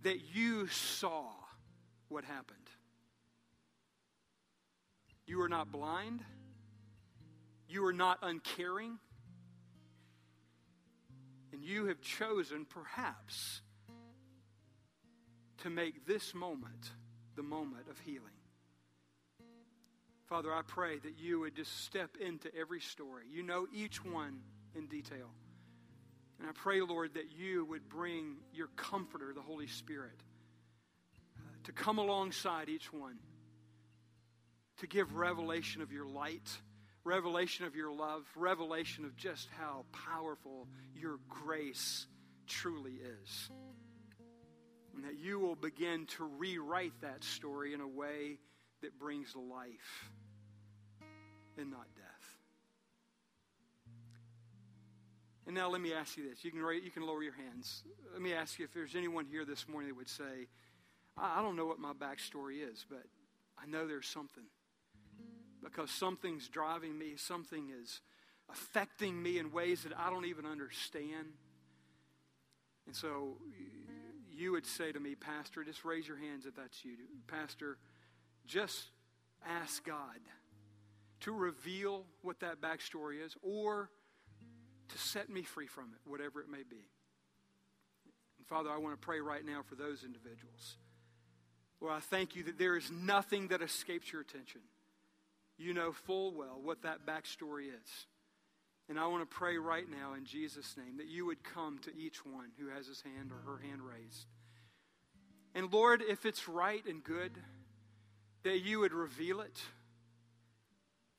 that 0.03 0.19
you 0.33 0.67
saw 0.67 1.25
what 2.07 2.23
happened. 2.23 2.66
You 5.27 5.41
are 5.41 5.49
not 5.49 5.71
blind, 5.71 6.23
you 7.67 7.85
are 7.85 7.93
not 7.93 8.19
uncaring, 8.21 8.97
and 11.51 11.63
you 11.63 11.87
have 11.87 12.01
chosen 12.01 12.65
perhaps 12.65 13.61
to 15.59 15.69
make 15.69 16.07
this 16.07 16.33
moment 16.33 16.91
the 17.35 17.43
moment 17.43 17.89
of 17.89 17.99
healing. 17.99 18.21
Father, 20.27 20.53
I 20.53 20.61
pray 20.65 20.97
that 20.99 21.19
you 21.19 21.41
would 21.41 21.55
just 21.55 21.83
step 21.85 22.17
into 22.19 22.53
every 22.55 22.81
story. 22.81 23.25
You 23.29 23.43
know 23.43 23.67
each 23.73 24.03
one 24.03 24.39
in 24.75 24.87
detail. 24.87 25.29
And 26.39 26.47
I 26.47 26.51
pray, 26.53 26.81
Lord, 26.81 27.15
that 27.15 27.31
you 27.37 27.65
would 27.65 27.89
bring 27.89 28.37
your 28.53 28.67
comforter, 28.75 29.33
the 29.33 29.41
Holy 29.41 29.67
Spirit, 29.67 30.21
uh, 31.35 31.41
to 31.63 31.71
come 31.71 31.97
alongside 31.97 32.69
each 32.69 32.93
one, 32.93 33.17
to 34.77 34.87
give 34.87 35.15
revelation 35.15 35.81
of 35.81 35.91
your 35.91 36.05
light, 36.05 36.49
revelation 37.03 37.65
of 37.65 37.75
your 37.75 37.91
love, 37.91 38.23
revelation 38.35 39.05
of 39.05 39.15
just 39.15 39.47
how 39.57 39.85
powerful 39.91 40.67
your 40.95 41.19
grace 41.29 42.05
truly 42.47 42.93
is 42.93 43.49
and 44.97 45.05
that 45.05 45.19
you 45.19 45.39
will 45.39 45.55
begin 45.55 46.07
to 46.07 46.23
rewrite 46.23 46.93
that 47.01 47.23
story 47.23 47.73
in 47.73 47.81
a 47.81 47.87
way 47.87 48.39
that 48.81 48.97
brings 48.97 49.35
life 49.35 50.09
and 51.55 51.69
not 51.69 51.85
death. 51.95 52.05
And 55.45 55.55
now 55.55 55.69
let 55.69 55.81
me 55.81 55.93
ask 55.93 56.17
you 56.17 56.27
this. 56.27 56.43
You 56.43 56.51
can, 56.51 56.59
you 56.83 56.89
can 56.89 57.05
lower 57.05 57.21
your 57.21 57.35
hands. 57.35 57.83
Let 58.11 58.21
me 58.21 58.33
ask 58.33 58.57
you 58.57 58.65
if 58.65 58.73
there's 58.73 58.95
anyone 58.95 59.25
here 59.25 59.45
this 59.45 59.67
morning 59.69 59.89
that 59.89 59.95
would 59.95 60.09
say, 60.09 60.47
I 61.15 61.41
don't 61.43 61.55
know 61.55 61.65
what 61.65 61.79
my 61.79 61.93
backstory 61.93 62.67
is, 62.67 62.83
but 62.89 63.03
I 63.57 63.67
know 63.67 63.87
there's 63.87 64.07
something. 64.07 64.43
Because 65.63 65.89
something's 65.91 66.47
driving 66.47 66.97
me, 66.97 67.13
something 67.17 67.69
is 67.81 68.01
affecting 68.49 69.21
me 69.21 69.39
in 69.39 69.51
ways 69.51 69.83
that 69.83 69.93
I 69.97 70.09
don't 70.09 70.25
even 70.25 70.45
understand. 70.45 71.27
And 72.85 72.95
so 72.95 73.37
you 74.31 74.51
would 74.51 74.65
say 74.65 74.91
to 74.91 74.99
me, 74.99 75.15
Pastor, 75.15 75.63
just 75.63 75.83
raise 75.83 76.07
your 76.07 76.17
hands 76.17 76.45
if 76.45 76.55
that's 76.55 76.85
you. 76.85 76.93
Pastor, 77.27 77.77
just 78.45 78.85
ask 79.45 79.83
God 79.83 80.19
to 81.21 81.31
reveal 81.31 82.05
what 82.21 82.39
that 82.41 82.61
backstory 82.61 83.25
is 83.25 83.35
or 83.41 83.89
to 84.89 84.97
set 84.97 85.29
me 85.29 85.41
free 85.43 85.67
from 85.67 85.85
it, 85.93 86.09
whatever 86.09 86.39
it 86.39 86.49
may 86.49 86.63
be. 86.69 86.87
And 88.37 88.47
Father, 88.47 88.69
I 88.69 88.77
want 88.77 88.99
to 88.99 89.05
pray 89.05 89.19
right 89.19 89.45
now 89.45 89.61
for 89.67 89.75
those 89.75 90.03
individuals. 90.03 90.77
Lord, 91.81 91.93
I 91.95 91.99
thank 91.99 92.35
you 92.35 92.43
that 92.43 92.57
there 92.57 92.77
is 92.77 92.89
nothing 92.91 93.49
that 93.49 93.61
escapes 93.61 94.11
your 94.11 94.21
attention. 94.21 94.61
You 95.57 95.73
know 95.73 95.91
full 95.91 96.33
well 96.33 96.59
what 96.61 96.83
that 96.83 97.05
backstory 97.05 97.67
is. 97.67 98.07
And 98.89 98.99
I 98.99 99.07
want 99.07 99.29
to 99.29 99.35
pray 99.35 99.57
right 99.57 99.89
now 99.89 100.13
in 100.13 100.23
Jesus' 100.23 100.75
name 100.77 100.97
that 100.97 101.07
you 101.07 101.25
would 101.25 101.43
come 101.43 101.79
to 101.79 101.95
each 101.95 102.25
one 102.25 102.51
who 102.57 102.69
has 102.69 102.87
his 102.87 103.01
hand 103.01 103.31
or 103.31 103.51
her 103.51 103.57
hand 103.57 103.81
raised. 103.81 104.25
And 105.55 105.71
Lord, 105.73 106.01
if 106.07 106.25
it's 106.25 106.47
right 106.47 106.85
and 106.85 107.03
good, 107.03 107.31
that 108.43 108.59
you 108.59 108.79
would 108.79 108.93
reveal 108.93 109.41
it. 109.41 109.59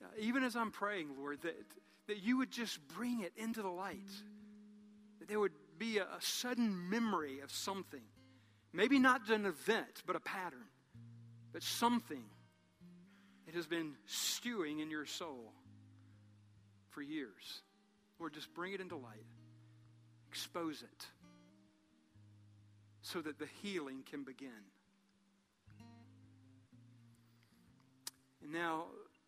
Uh, 0.03 0.07
even 0.19 0.45
as 0.45 0.57
I'm 0.57 0.71
praying, 0.71 1.09
Lord, 1.19 1.43
that, 1.43 1.57
that 2.07 2.23
you 2.23 2.39
would 2.39 2.51
just 2.51 2.79
bring 2.89 3.21
it 3.21 3.33
into 3.37 3.61
the 3.61 3.69
light. 3.69 4.09
That 5.19 5.29
there 5.29 5.41
would 5.41 5.53
be 5.77 5.99
a, 5.99 6.05
a 6.05 6.21
sudden 6.21 6.89
memory 6.89 7.41
of 7.41 7.51
something. 7.51 8.03
Maybe 8.73 8.99
not 8.99 9.29
an 9.29 9.45
event, 9.45 10.03
but 10.07 10.17
a 10.17 10.21
pattern. 10.21 10.69
But 11.53 11.63
something 11.63 12.25
that 13.49 13.55
has 13.55 13.67
been 13.67 13.95
stewing 14.05 14.81
in 14.81 14.91
your 14.91 15.07
soul 15.07 15.55
for 16.91 17.01
years. 17.01 17.63
Lord, 18.21 18.35
just 18.35 18.53
bring 18.53 18.75
it 18.75 18.81
into 18.81 18.97
light, 18.97 19.25
expose 20.31 20.83
it, 20.83 21.07
so 23.01 23.23
that 23.23 23.39
the 23.39 23.49
healing 23.63 24.03
can 24.11 24.23
begin. 24.23 24.51
And 28.43 28.53
now 28.53 28.85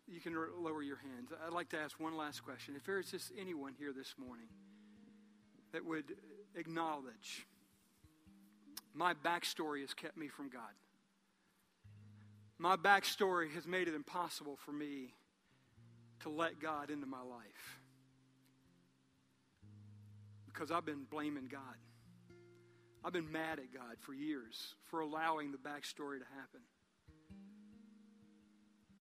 you 0.07 0.19
can 0.19 0.35
lower 0.59 0.83
your 0.83 0.97
hands. 0.97 1.31
I'd 1.43 1.51
like 1.51 1.69
to 1.69 1.79
ask 1.79 1.99
one 1.99 2.15
last 2.15 2.43
question. 2.43 2.75
If 2.77 2.83
there 2.83 2.99
is 2.99 3.09
just 3.09 3.31
anyone 3.39 3.73
here 3.75 3.91
this 3.91 4.13
morning 4.23 4.49
that 5.71 5.83
would 5.83 6.13
acknowledge 6.55 7.47
my 8.93 9.15
backstory 9.15 9.81
has 9.81 9.95
kept 9.95 10.15
me 10.15 10.27
from 10.27 10.49
God. 10.49 10.61
My 12.61 12.77
backstory 12.77 13.51
has 13.55 13.65
made 13.65 13.87
it 13.87 13.95
impossible 13.95 14.55
for 14.55 14.71
me 14.71 15.15
to 16.19 16.29
let 16.29 16.59
God 16.59 16.91
into 16.91 17.07
my 17.07 17.23
life. 17.23 17.79
Because 20.45 20.69
I've 20.69 20.85
been 20.85 21.05
blaming 21.09 21.47
God. 21.51 21.59
I've 23.03 23.13
been 23.13 23.31
mad 23.31 23.57
at 23.57 23.73
God 23.73 23.95
for 24.01 24.13
years 24.13 24.75
for 24.91 24.99
allowing 24.99 25.51
the 25.51 25.57
backstory 25.57 26.19
to 26.19 26.25
happen. 26.35 26.61